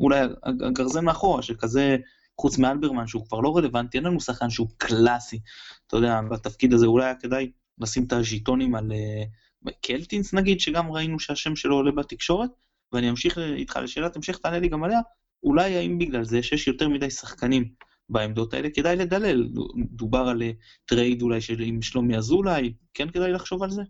אולי 0.00 0.20
הגרזן 0.44 1.04
מאחורה, 1.04 1.42
שכזה, 1.42 1.96
חוץ 2.40 2.58
מאלברמן 2.58 3.06
שהוא 3.06 3.26
כבר 3.28 3.40
לא 3.40 3.56
רלוונטי, 3.56 3.98
אין 3.98 4.06
לנו 4.06 4.20
שחקן 4.20 4.50
שהוא 4.50 4.68
קלאסי. 4.78 5.40
אתה 5.86 5.96
יודע, 5.96 6.20
בתפקיד 6.30 6.72
הזה 6.72 6.86
אולי 6.86 7.04
היה 7.04 7.14
כדאי 7.14 7.50
לשים 7.78 8.04
את 8.04 8.12
הז'יטונים 8.12 8.74
על 8.74 8.92
uh, 8.92 9.70
קלטינס 9.82 10.34
נגיד, 10.34 10.60
שגם 10.60 10.92
ראינו 10.92 11.20
שהשם 11.20 11.56
שלו 11.56 11.76
עולה 11.76 11.92
בתקשורת, 11.92 12.50
ואני 12.92 13.10
אמשיך 13.10 13.38
איתך 13.38 13.76
לשאלת 13.82 14.16
המשך, 14.16 14.38
תענה 14.38 14.58
לי 14.58 14.68
גם 14.68 14.84
עליה, 14.84 15.00
אולי 15.42 15.76
האם 15.76 15.98
בגלל 15.98 16.24
זה 16.24 16.42
שיש 16.42 16.66
יותר 16.66 16.88
מדי 16.88 17.10
שחקנים 17.10 17.68
בעמדות 18.08 18.54
האלה, 18.54 18.68
כדאי 18.74 18.96
לדלל. 18.96 19.48
דובר 19.76 20.28
על 20.28 20.42
טרייד 20.84 21.22
אולי 21.22 21.40
של 21.40 21.60
עם 21.60 21.82
שלומי 21.82 22.16
אזולאי, 22.16 22.72
כן 22.94 23.10
כדאי 23.10 23.32
לחשוב 23.32 23.62
על 23.62 23.70
זה? 23.70 23.82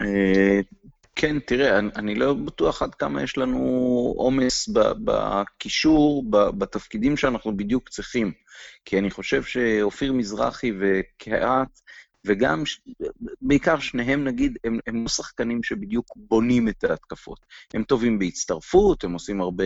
אה, 0.00 0.60
כן, 1.14 1.38
תראה, 1.40 1.78
אני 1.78 2.14
לא 2.14 2.34
בטוח 2.34 2.82
עד 2.82 2.94
כמה 2.94 3.22
יש 3.22 3.38
לנו 3.38 3.58
עומס 4.16 4.68
בקישור, 5.04 6.24
בתפקידים 6.30 7.16
שאנחנו 7.16 7.56
בדיוק 7.56 7.88
צריכים. 7.88 8.32
כי 8.84 8.98
אני 8.98 9.10
חושב 9.10 9.42
שאופיר 9.42 10.12
מזרחי 10.12 10.72
וקהת 10.80 11.80
וגם, 12.28 12.62
בעיקר 13.42 13.78
שניהם 13.78 14.24
נגיד, 14.24 14.58
הם, 14.64 14.78
הם 14.86 15.02
לא 15.02 15.08
שחקנים 15.08 15.62
שבדיוק 15.62 16.06
בונים 16.16 16.68
את 16.68 16.84
ההתקפות. 16.84 17.46
הם 17.74 17.82
טובים 17.82 18.18
בהצטרפות, 18.18 19.04
הם 19.04 19.12
עושים 19.12 19.40
הרבה 19.40 19.64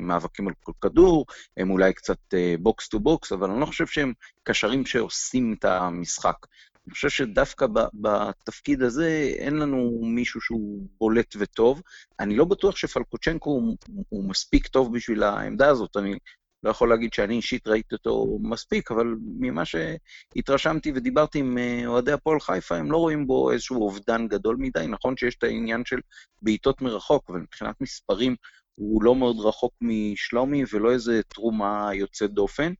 מאבקים 0.00 0.48
על 0.48 0.54
כל 0.62 0.72
כדור, 0.80 1.26
הם 1.56 1.70
אולי 1.70 1.92
קצת 1.92 2.34
box 2.60 2.88
to 2.88 3.00
box, 3.00 3.32
אבל 3.32 3.50
אני 3.50 3.60
לא 3.60 3.66
חושב 3.66 3.86
שהם 3.86 4.12
קשרים 4.42 4.86
שעושים 4.86 5.54
את 5.58 5.64
המשחק. 5.64 6.46
אני 6.86 6.94
חושב 6.94 7.08
שדווקא 7.08 7.66
בתפקיד 7.94 8.82
הזה 8.82 9.30
אין 9.38 9.56
לנו 9.56 10.00
מישהו 10.02 10.40
שהוא 10.40 10.86
בולט 10.98 11.34
וטוב. 11.38 11.82
אני 12.20 12.36
לא 12.36 12.44
בטוח 12.44 12.76
שפלקוצ'נקו 12.76 13.50
הוא, 13.50 13.76
הוא 14.08 14.24
מספיק 14.24 14.66
טוב 14.66 14.96
בשביל 14.96 15.22
העמדה 15.22 15.68
הזאת. 15.68 15.96
אני 15.96 16.18
לא 16.64 16.70
יכול 16.70 16.88
להגיד 16.88 17.12
שאני 17.12 17.36
אישית 17.36 17.66
ראיתי 17.68 17.94
אותו 17.94 18.38
מספיק, 18.42 18.90
אבל 18.90 19.14
ממה 19.38 19.62
שהתרשמתי 19.64 20.92
ודיברתי 20.94 21.38
עם 21.38 21.58
אה, 21.58 21.82
אוהדי 21.86 22.12
הפועל 22.12 22.40
חיפה, 22.40 22.76
הם 22.76 22.92
לא 22.92 22.96
רואים 22.96 23.26
בו 23.26 23.50
איזשהו 23.50 23.82
אובדן 23.82 24.28
גדול 24.28 24.56
מדי. 24.58 24.86
נכון 24.88 25.16
שיש 25.16 25.36
את 25.36 25.42
העניין 25.42 25.84
של 25.84 26.00
בעיטות 26.42 26.82
מרחוק, 26.82 27.24
אבל 27.30 27.40
מבחינת 27.40 27.80
מספרים 27.80 28.36
הוא 28.74 29.02
לא 29.02 29.14
מאוד 29.14 29.36
רחוק 29.40 29.74
משלומי 29.80 30.64
ולא 30.72 30.92
איזה 30.92 31.22
תרומה 31.22 31.90
יוצאת 31.94 32.30
דופן. 32.30 32.72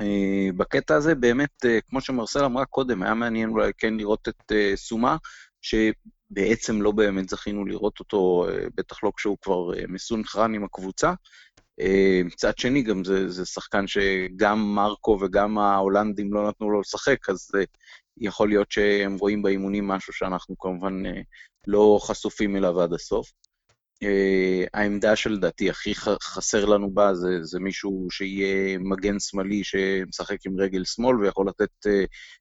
אה, 0.00 0.48
בקטע 0.56 0.94
הזה 0.94 1.14
באמת, 1.14 1.64
אה, 1.64 1.80
כמו 1.80 2.00
שמרסל 2.00 2.44
אמרה 2.44 2.64
קודם, 2.64 3.02
היה 3.02 3.14
מעניין 3.14 3.50
אולי 3.50 3.72
כן 3.78 3.94
לראות 3.94 4.28
את 4.28 4.52
סומה, 4.74 5.16
שבעצם 5.62 6.82
לא 6.82 6.92
באמת 6.92 7.28
זכינו 7.28 7.64
לראות 7.64 8.00
אותו, 8.00 8.46
בטח 8.74 9.04
לא 9.04 9.12
כשהוא 9.16 9.38
כבר 9.42 9.70
מסונכרן 9.88 10.54
עם 10.54 10.64
הקבוצה. 10.64 11.12
אה, 11.80 12.20
מצד 12.24 12.58
שני, 12.58 12.82
גם 12.82 13.04
זה, 13.04 13.28
זה 13.28 13.46
שחקן 13.46 13.86
שגם 13.86 14.74
מרקו 14.74 15.18
וגם 15.20 15.58
ההולנדים 15.58 16.32
לא 16.32 16.48
נתנו 16.48 16.70
לו 16.70 16.80
לשחק, 16.80 17.30
אז 17.30 17.50
אה, 17.54 17.64
יכול 18.16 18.48
להיות 18.48 18.72
שהם 18.72 19.16
רואים 19.16 19.42
באימונים 19.42 19.88
משהו 19.88 20.12
שאנחנו 20.12 20.58
כמובן 20.58 21.06
אה, 21.06 21.20
לא 21.66 21.98
חשופים 22.02 22.56
אליו 22.56 22.80
עד 22.80 22.92
הסוף. 22.92 23.32
העמדה 24.74 25.16
שלדעתי 25.16 25.70
הכי 25.70 25.94
חסר 26.22 26.64
לנו 26.64 26.94
בה 26.94 27.14
זה, 27.14 27.28
זה 27.42 27.60
מישהו 27.60 28.06
שיהיה 28.10 28.78
מגן 28.78 29.20
שמאלי 29.20 29.64
שמשחק 29.64 30.36
עם 30.46 30.60
רגל 30.60 30.84
שמאל 30.84 31.16
ויכול 31.16 31.48
לתת 31.48 31.86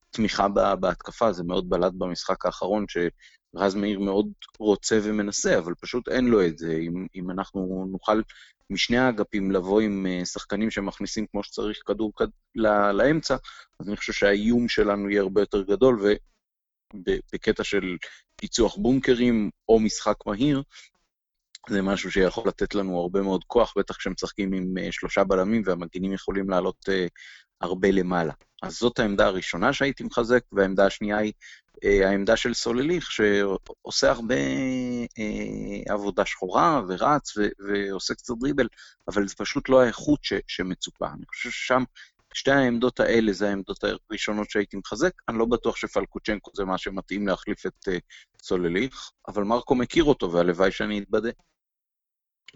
תמיכה 0.09 0.47
בהתקפה, 0.79 1.31
זה 1.31 1.43
מאוד 1.43 1.69
בלט 1.69 1.93
במשחק 1.97 2.45
האחרון, 2.45 2.85
שרז 3.55 3.75
מאיר 3.75 3.99
מאוד 3.99 4.31
רוצה 4.59 4.99
ומנסה, 5.03 5.57
אבל 5.57 5.73
פשוט 5.81 6.07
אין 6.09 6.25
לו 6.25 6.45
את 6.45 6.57
זה. 6.57 6.73
אם, 6.73 7.07
אם 7.15 7.31
אנחנו 7.31 7.87
נוכל 7.91 8.21
משני 8.69 8.97
האגפים 8.97 9.51
לבוא 9.51 9.81
עם 9.81 10.05
אה, 10.09 10.25
שחקנים 10.25 10.71
שמכניסים 10.71 11.25
כמו 11.31 11.43
שצריך 11.43 11.79
כדור 11.85 12.13
לאמצע, 12.93 13.35
אז 13.79 13.87
אני 13.87 13.97
חושב 13.97 14.13
שהאיום 14.13 14.67
שלנו 14.67 15.09
יהיה 15.09 15.21
הרבה 15.21 15.41
יותר 15.41 15.61
גדול, 15.61 16.01
ובקטע 16.93 17.63
של 17.63 17.97
פיצוח 18.35 18.75
בונקרים 18.75 19.49
או 19.69 19.79
משחק 19.79 20.15
מהיר, 20.25 20.63
זה 21.69 21.81
משהו 21.81 22.11
שיכול 22.11 22.47
לתת 22.47 22.75
לנו 22.75 22.99
הרבה 22.99 23.21
מאוד 23.21 23.43
כוח, 23.43 23.73
בטח 23.77 23.95
כשמשחקים 23.95 24.53
עם 24.53 24.77
אה, 24.77 24.91
שלושה 24.91 25.23
בלמים 25.23 25.61
והמגינים 25.65 26.13
יכולים 26.13 26.49
לעלות 26.49 26.89
uh, 26.89 27.09
הרבה 27.61 27.91
למעלה. 27.91 28.33
אז 28.61 28.77
זאת 28.77 28.99
העמדה 28.99 29.25
הראשונה 29.25 29.73
שהייתי 29.73 30.03
מחזק, 30.03 30.43
והעמדה 30.51 30.85
השנייה 30.85 31.17
היא 31.17 31.33
אה, 31.83 32.09
העמדה 32.09 32.37
של 32.37 32.53
סולליך, 32.53 33.11
שעושה 33.11 34.11
הרבה 34.11 34.35
אה, 35.19 35.93
עבודה 35.93 36.25
שחורה 36.25 36.81
ורץ 36.87 37.37
ו- 37.37 37.49
ועושה 37.67 38.13
קצת 38.13 38.33
דריבל, 38.39 38.67
אבל 39.07 39.27
זה 39.27 39.35
פשוט 39.35 39.69
לא 39.69 39.81
האיכות 39.81 40.23
ש- 40.23 40.33
שמצופה. 40.47 41.07
אני 41.07 41.25
חושב 41.27 41.49
ששם, 41.49 41.83
שתי 42.33 42.51
העמדות 42.51 42.99
האלה 42.99 43.33
זה 43.33 43.49
העמדות 43.49 43.83
הראשונות 43.83 44.49
שהייתי 44.49 44.77
מחזק. 44.77 45.11
אני 45.29 45.37
לא 45.37 45.45
בטוח 45.45 45.75
שפלקוצ'נקו 45.75 46.51
זה 46.53 46.65
מה 46.65 46.77
שמתאים 46.77 47.27
להחליף 47.27 47.65
את 47.65 47.87
אה, 47.87 47.97
סולליך, 48.41 49.11
אבל 49.27 49.43
מרקו 49.43 49.75
מכיר 49.75 50.03
אותו, 50.03 50.31
והלוואי 50.31 50.71
שאני 50.71 50.99
אתבדה. 50.99 51.29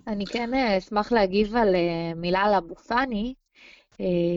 אני 0.07 0.25
כן 0.25 0.53
אשמח 0.53 1.11
להגיב 1.11 1.55
על 1.55 1.75
מילה 2.15 2.39
על 2.39 2.53
אבו 2.53 2.75
פאני, 2.75 3.33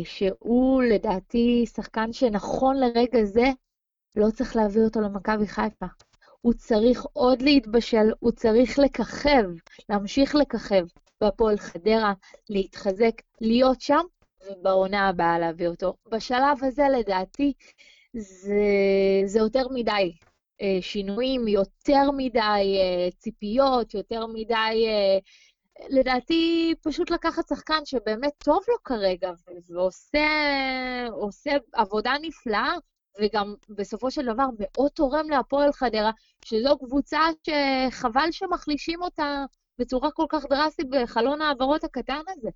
שהוא 0.04 0.82
לדעתי 0.82 1.64
שחקן 1.74 2.12
שנכון 2.12 2.76
לרגע 2.76 3.24
זה 3.24 3.46
לא 4.16 4.30
צריך 4.30 4.56
להביא 4.56 4.82
אותו 4.82 5.00
למכבי 5.00 5.46
חיפה. 5.46 5.86
הוא 6.40 6.52
צריך 6.52 7.06
עוד 7.12 7.42
להתבשל, 7.42 8.12
הוא 8.20 8.32
צריך 8.32 8.78
לככב, 8.78 9.44
להמשיך 9.88 10.34
לככב 10.34 10.84
בהפועל 11.20 11.56
חדרה, 11.58 12.12
להתחזק, 12.50 13.22
להיות 13.40 13.80
שם, 13.80 14.00
ובעונה 14.50 15.08
הבאה 15.08 15.38
להביא 15.38 15.68
אותו. 15.68 15.94
בשלב 16.10 16.64
הזה, 16.64 16.82
לדעתי, 16.98 17.52
זה, 18.12 18.62
זה 19.24 19.38
יותר 19.38 19.68
מדי 19.68 20.12
אה, 20.62 20.78
שינויים, 20.80 21.48
יותר 21.48 22.10
מדי 22.16 22.38
אה, 22.78 23.10
ציפיות, 23.18 23.94
יותר 23.94 24.26
מדי... 24.26 24.86
לדעתי, 25.88 26.74
פשוט 26.82 27.10
לקחת 27.10 27.48
שחקן 27.48 27.84
שבאמת 27.84 28.32
טוב 28.38 28.62
לו 28.68 28.74
כרגע, 28.84 29.30
ועושה 29.68 31.56
עבודה 31.72 32.14
נפלאה, 32.22 32.72
וגם 33.20 33.54
בסופו 33.68 34.10
של 34.10 34.26
דבר 34.26 34.46
מאוד 34.58 34.90
תורם 34.90 35.30
להפועל 35.30 35.72
חדרה, 35.72 36.10
שזו 36.44 36.78
קבוצה 36.78 37.20
שחבל 37.46 38.28
שמחלישים 38.30 39.02
אותה 39.02 39.44
בצורה 39.78 40.10
כל 40.10 40.26
כך 40.28 40.44
דרסטית 40.50 40.86
בחלון 40.90 41.42
העברות 41.42 41.84
הקטן 41.84 42.20
הזה. 42.28 42.48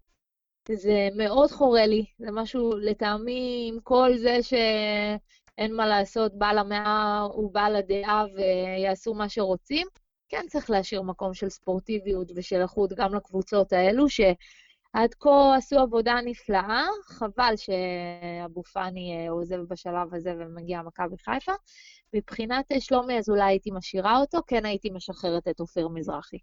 זה 0.72 1.08
מאוד 1.16 1.50
חורה 1.50 1.86
לי, 1.86 2.04
זה 2.18 2.26
משהו 2.32 2.70
לטעמי 2.76 3.70
עם 3.72 3.80
כל 3.80 4.10
זה 4.16 4.38
שאין 4.42 5.76
מה 5.76 5.86
לעשות, 5.86 6.38
בעל 6.38 6.58
המאה 6.58 7.20
הוא 7.20 7.54
בעל 7.54 7.76
הדעה 7.76 8.24
ויעשו 8.34 9.14
מה 9.14 9.28
שרוצים. 9.28 9.86
כן 10.32 10.44
צריך 10.48 10.70
להשאיר 10.70 11.02
מקום 11.02 11.34
של 11.34 11.48
ספורטיביות 11.48 12.32
ושל 12.36 12.60
איכות 12.62 12.92
גם 12.92 13.14
לקבוצות 13.14 13.72
האלו, 13.72 14.08
ש... 14.08 14.20
עד 14.92 15.14
כה 15.20 15.56
עשו 15.56 15.78
עבודה 15.78 16.14
נפלאה, 16.24 16.84
חבל 17.04 17.54
שאבו 17.56 18.62
פאני 18.62 19.12
אה, 19.12 19.30
עוזב 19.30 19.60
בשלב 19.68 20.14
הזה 20.14 20.34
ומגיע 20.38 20.82
מכבי 20.82 21.16
חיפה. 21.24 21.52
מבחינת 22.14 22.72
אה, 22.72 22.80
שלומי 22.80 23.18
אז 23.18 23.28
אולי 23.28 23.42
הייתי 23.42 23.70
משאירה 23.70 24.18
אותו, 24.20 24.38
כן 24.46 24.66
הייתי 24.66 24.90
משחררת 24.90 25.48
את 25.48 25.60
אופיר 25.60 25.88
מזרחי. 25.88 26.38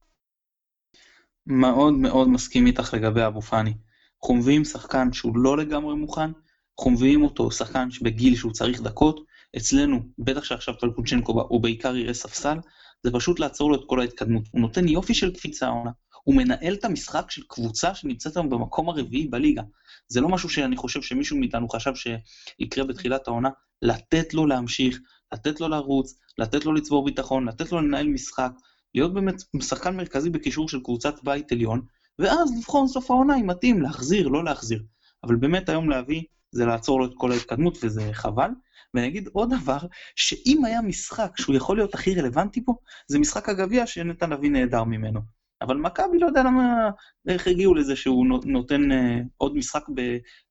מאוד 1.46 1.94
מאוד 1.94 2.30
מסכים 2.30 2.68
איתך 2.68 2.94
לגבי 2.94 3.26
אבו 3.28 3.42
פאני. 3.42 3.74
אנחנו 4.22 4.36
מביאים 4.36 4.66
שחקן 4.66 5.14
שהוא 5.14 5.38
לא 5.38 5.58
לגמרי 5.58 5.96
מוכן, 5.96 6.32
אנחנו 6.80 6.92
מביאים 6.92 7.24
אותו 7.24 7.52
שחקן 7.52 7.88
בגיל 8.02 8.36
שהוא 8.36 8.52
צריך 8.52 8.82
דקות, 8.82 9.20
אצלנו, 9.58 10.00
בטח 10.18 10.44
שעכשיו 10.44 10.74
פלקוצ'נקו 10.80 11.42
הוא 11.50 11.62
בעיקר 11.62 11.96
יראה 11.96 12.14
ספסל, 12.14 12.58
זה 13.04 13.12
פשוט 13.12 13.40
לעצור 13.40 13.70
לו 13.70 13.76
את 13.76 13.82
כל 13.88 14.00
ההתקדמות. 14.00 14.44
הוא 14.52 14.62
נותן 14.62 14.88
יופי 14.88 15.14
של 15.14 15.34
קפיצה 15.34 15.68
העונה. 15.68 15.92
הוא 16.24 16.36
מנהל 16.36 16.74
את 16.74 16.86
המשחק 16.86 17.32
של 17.32 17.42
קבוצה 17.48 17.96
שנמצאת 17.96 18.38
היום 18.38 18.50
במקום 18.50 18.90
הרביעי 18.90 19.28
בליגה. 19.28 19.62
זה 20.08 20.22
לא 20.22 20.30
משהו 20.30 20.50
שאני 20.50 20.78
חושב 20.78 21.02
שמישהו 21.02 21.38
מאיתנו 21.38 21.70
חשב 21.70 21.92
שיקרה 21.96 22.84
בתחילת 22.84 23.28
העונה, 23.28 23.50
לתת 23.82 24.34
לו 24.34 24.46
להמשיך, 24.46 25.00
לתת 25.34 25.62
לו 25.62 25.68
לרוץ, 25.68 26.20
לתת 26.38 26.66
לו 26.66 26.74
לצבור 26.74 27.06
ביטחון, 27.06 27.48
לתת 27.48 27.72
לו 27.72 27.82
לנהל 27.82 28.08
משחק, 28.08 28.52
להיות 28.96 29.14
באמת 29.14 29.36
שחקן 29.62 29.96
מרכזי 29.96 30.30
בקישור 30.30 30.70
של 30.70 30.80
קבוצת 30.84 31.24
בית 31.24 31.52
עליון, 31.52 31.82
ואז 32.20 32.58
לבחון 32.58 32.88
סוף 32.88 33.12
העונה 33.12 33.36
אם 33.36 33.48
מתאים, 33.48 33.82
להחזיר, 33.82 34.28
לא 34.28 34.44
להחזיר. 34.44 34.84
אבל 35.24 35.36
באמת 35.36 35.70
היום 35.70 35.90
להביא, 35.90 36.24
זה 36.52 36.66
לעצור 36.66 37.00
לו 37.00 37.06
את 37.06 37.12
כל 37.18 37.32
ההתקדמות, 37.32 37.78
וזה 37.84 38.10
חבל. 38.14 38.50
ואני 38.94 39.08
אגיד 39.08 39.30
עוד 39.34 39.54
דבר, 39.62 39.78
שאם 40.16 40.66
היה 40.66 40.82
משחק 40.82 41.32
שהוא 41.38 41.56
יכול 41.56 41.78
להיות 41.78 41.94
הכי 41.94 42.16
רלוונטי 42.16 42.66
פה, 42.66 42.74
זה 43.08 43.20
משחק 43.20 43.50
הגביע 43.50 43.88
שנתן 43.88 44.34
אבי 44.34 44.50
נהדר 44.50 44.84
ממנו. 44.84 45.20
אבל 45.62 45.78
מכבי 45.78 46.20
לא 46.20 46.28
יודע 46.28 46.44
למה, 46.44 46.90
איך 47.28 47.48
הגיעו 47.48 47.76
לזה 47.76 47.96
שהוא 47.96 48.26
נותן 48.46 48.92
אה, 48.92 49.20
עוד 49.38 49.56
משחק 49.56 49.84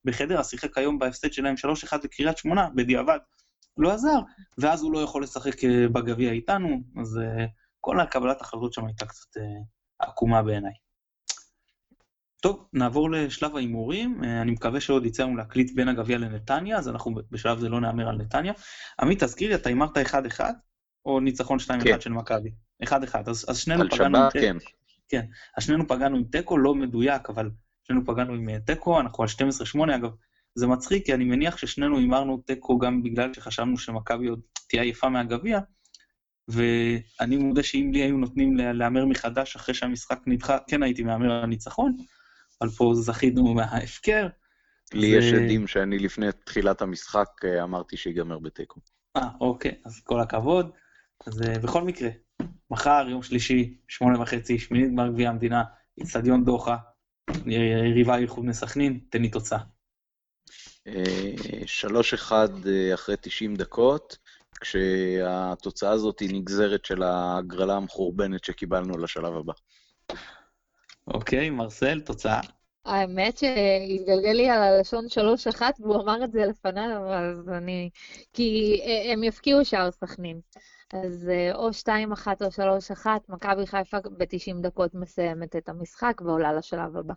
בחדרה, 0.05 0.45
שיחק 0.45 0.79
היום 0.79 0.99
בהפסד 0.99 1.33
שלהם 1.33 1.55
3-1 1.93 1.97
לקריית 2.05 2.39
שמונה, 2.39 2.69
בדיעבד, 2.75 3.19
לא 3.77 3.93
עזר, 3.93 4.19
ואז 4.59 4.83
הוא 4.83 4.93
לא 4.93 4.99
יכול 4.99 5.23
לשחק 5.23 5.65
אה, 5.65 5.89
בגביע 5.89 6.33
איתנו, 6.33 6.69
אז 7.01 7.19
אה, 7.19 7.47
כל 7.81 8.01
הקבלת 8.01 8.41
החלטות 8.41 8.73
שם 8.73 8.87
הייתה 8.87 9.07
קצת 9.07 9.41
עקומה 9.99 10.43
בעיניי. 10.43 10.88
טוב, 12.43 12.69
נעבור 12.73 13.11
לשלב 13.11 13.57
ההימורים. 13.57 14.25
אני 14.25 14.51
מקווה 14.51 14.81
שעוד 14.81 15.07
יצא 15.07 15.23
לנו 15.23 15.37
להקליט 15.37 15.71
בין 15.75 15.89
הגביע 15.89 16.19
לנתניה, 16.19 16.79
אז 16.79 16.89
אנחנו 16.89 17.15
בשלב 17.31 17.59
זה 17.59 17.69
לא 17.69 17.81
נהמר 17.81 18.09
על 18.09 18.17
נתניה. 18.17 18.53
עמית, 19.01 19.23
תזכיר 19.23 19.49
לי, 19.49 19.55
אתה 19.55 19.69
הימרת 19.69 19.99
1-1, 19.99 20.41
או 21.05 21.21
ניצחון 21.21 21.59
2-1 21.59 21.85
כן. 21.85 22.01
של 22.01 22.13
מכבי? 22.13 22.51
1-1, 22.85 22.91
אז, 23.27 23.47
אז 23.49 23.59
שנינו 23.59 23.91
פגענו... 23.91 24.19
על 24.19 24.31
שבת, 24.31 24.43
כן. 24.43 24.57
כן, 25.09 25.27
אז 25.57 25.65
שנינו 25.65 25.89
פגענו 25.89 26.17
עם 26.17 26.25
תיקו, 26.25 26.59
לא 26.59 26.75
מדויק, 26.75 27.31
אבל 27.31 27.51
שנינו 27.85 28.07
פגענו 28.07 28.35
עם 28.35 28.49
אה, 28.49 28.61
תיקו, 28.61 29.01
אנחנו 29.01 29.25
על 29.25 29.29
12-8, 29.91 29.95
אגב, 29.97 30.11
זה 30.55 30.67
מצחיק, 30.67 31.07
כי 31.07 31.15
אני 31.15 31.25
מניח 31.25 31.57
ששנינו 31.57 31.99
הימרנו 31.99 32.43
תיקו 32.47 32.79
גם 32.79 33.03
בגלל 33.03 33.35
שחשבנו 33.35 33.79
שמכבי 33.79 34.27
עוד 34.27 34.41
תהיה 34.69 34.83
עייפה 34.83 35.09
מהגביע, 35.09 35.61
ואני 36.49 37.37
מודה 37.37 37.63
שאם 37.63 37.91
לי 37.93 38.03
היו 38.03 38.17
נותנים 38.17 38.57
להמר 38.57 39.07
מחדש 39.07 39.57
אחרי 39.57 39.75
שהמשחק 39.75 40.19
נדחה, 40.27 40.59
כן 40.69 40.83
הייתי 40.83 41.03
מהמר 41.03 41.33
על 41.33 41.47
ניצחון, 41.47 41.97
אבל 42.63 42.71
פה 42.71 42.93
זכינו 42.95 43.55
מההפקר. 43.55 44.29
לי 44.95 45.07
יש 45.07 45.33
עדים 45.33 45.67
שאני 45.67 45.99
לפני 45.99 46.27
תחילת 46.45 46.83
המשחק 46.83 47.29
אה, 47.45 47.63
אמרתי 47.63 47.97
שיגמר 47.97 48.39
בתיקו. 48.39 48.81
אה, 49.17 49.29
אוקיי, 49.41 49.73
אז 49.85 50.01
כל 50.05 50.21
הכבוד. 50.21 50.71
אז 51.27 51.43
אה, 51.43 51.59
בכל 51.59 51.83
מקרה, 51.83 52.09
מחר, 52.71 53.07
יום 53.11 53.23
שלישי, 53.23 53.79
שמונה 53.89 54.21
וחצי, 54.21 54.59
שמינית 54.59 54.91
גמר 54.91 55.09
גביע 55.09 55.29
המדינה, 55.29 55.63
אצטדיון 56.03 56.45
דוחה, 56.45 56.77
יריבה 57.47 58.17
איחוד 58.17 58.45
מסכנין, 58.45 59.01
תן 59.11 59.23
לי 59.23 59.29
תוצאה. 59.29 59.59
שלוש 61.67 62.15
אחד 62.15 62.49
אחרי 62.95 63.17
90 63.21 63.57
דקות, 63.57 64.19
כשהתוצאה 64.61 65.91
הזאת 65.91 66.21
היא 66.21 66.41
נגזרת 66.41 66.85
של 66.85 67.03
ההגרלה 67.03 67.77
המחורבנת 67.77 68.45
שקיבלנו 68.45 68.99
לשלב 68.99 69.37
הבא. 69.37 69.53
אוקיי, 71.15 71.51
מרסל, 71.51 72.01
תוצאה. 72.01 72.41
האמת 72.85 73.39
שהתגלגל 73.39 74.33
לי 74.33 74.51
על 74.51 74.63
הלשון 74.63 75.07
3-1, 75.57 75.63
והוא 75.81 76.03
אמר 76.03 76.25
את 76.25 76.33
זה 76.33 76.47
לפניו, 76.47 77.13
אז 77.13 77.49
אני... 77.49 77.91
כי 78.33 78.81
אה, 78.85 79.13
הם 79.13 79.25
יפקיעו 79.25 79.65
שער 79.65 79.91
סכנין. 79.91 80.41
אז 80.93 81.29
אה, 81.29 81.55
או 81.55 81.69
2-1 81.69 82.27
או 82.41 82.49
3-1, 83.05 83.07
מכבי 83.29 83.67
חיפה 83.67 83.97
ב-90 84.01 84.63
דקות 84.63 84.95
מסיימת 84.95 85.57
את 85.57 85.69
המשחק 85.69 86.21
ועולה 86.25 86.53
לשלב 86.53 86.97
הבא. 86.97 87.15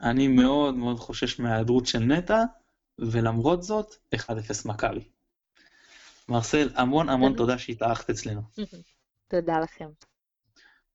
אני 0.00 0.28
מאוד 0.28 0.74
מאוד 0.74 0.98
חושש 0.98 1.40
מההיעדרות 1.40 1.86
של 1.86 1.98
נטע, 1.98 2.42
ולמרות 2.98 3.62
זאת, 3.62 3.94
1-0 4.14 4.18
מכבי. 4.64 5.08
מרסל, 6.28 6.68
המון 6.74 7.08
המון 7.08 7.36
תודה 7.36 7.58
שהתארחת 7.58 8.10
אצלנו. 8.10 8.40
תודה 9.30 9.60
לכם. 9.60 9.88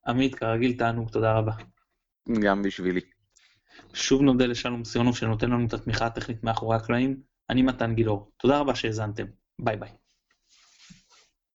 עמית, 0.07 0.35
כרגיל 0.35 0.77
תענוג, 0.77 1.09
תודה 1.09 1.33
רבה. 1.33 1.51
גם 2.41 2.61
בשבילי. 2.61 3.01
שוב 3.93 4.21
נודה 4.21 4.45
לשלום 4.45 4.83
סיונוב 4.83 5.17
שנותן 5.17 5.49
לנו 5.49 5.65
את 5.65 5.73
התמיכה 5.73 6.05
הטכנית 6.05 6.43
מאחורי 6.43 6.75
הקלעים. 6.75 7.21
אני 7.49 7.61
מתן 7.61 7.95
גילאור. 7.95 8.31
תודה 8.37 8.59
רבה 8.59 8.75
שהאזנתם. 8.75 9.25
ביי 9.61 9.77
ביי. 9.77 9.89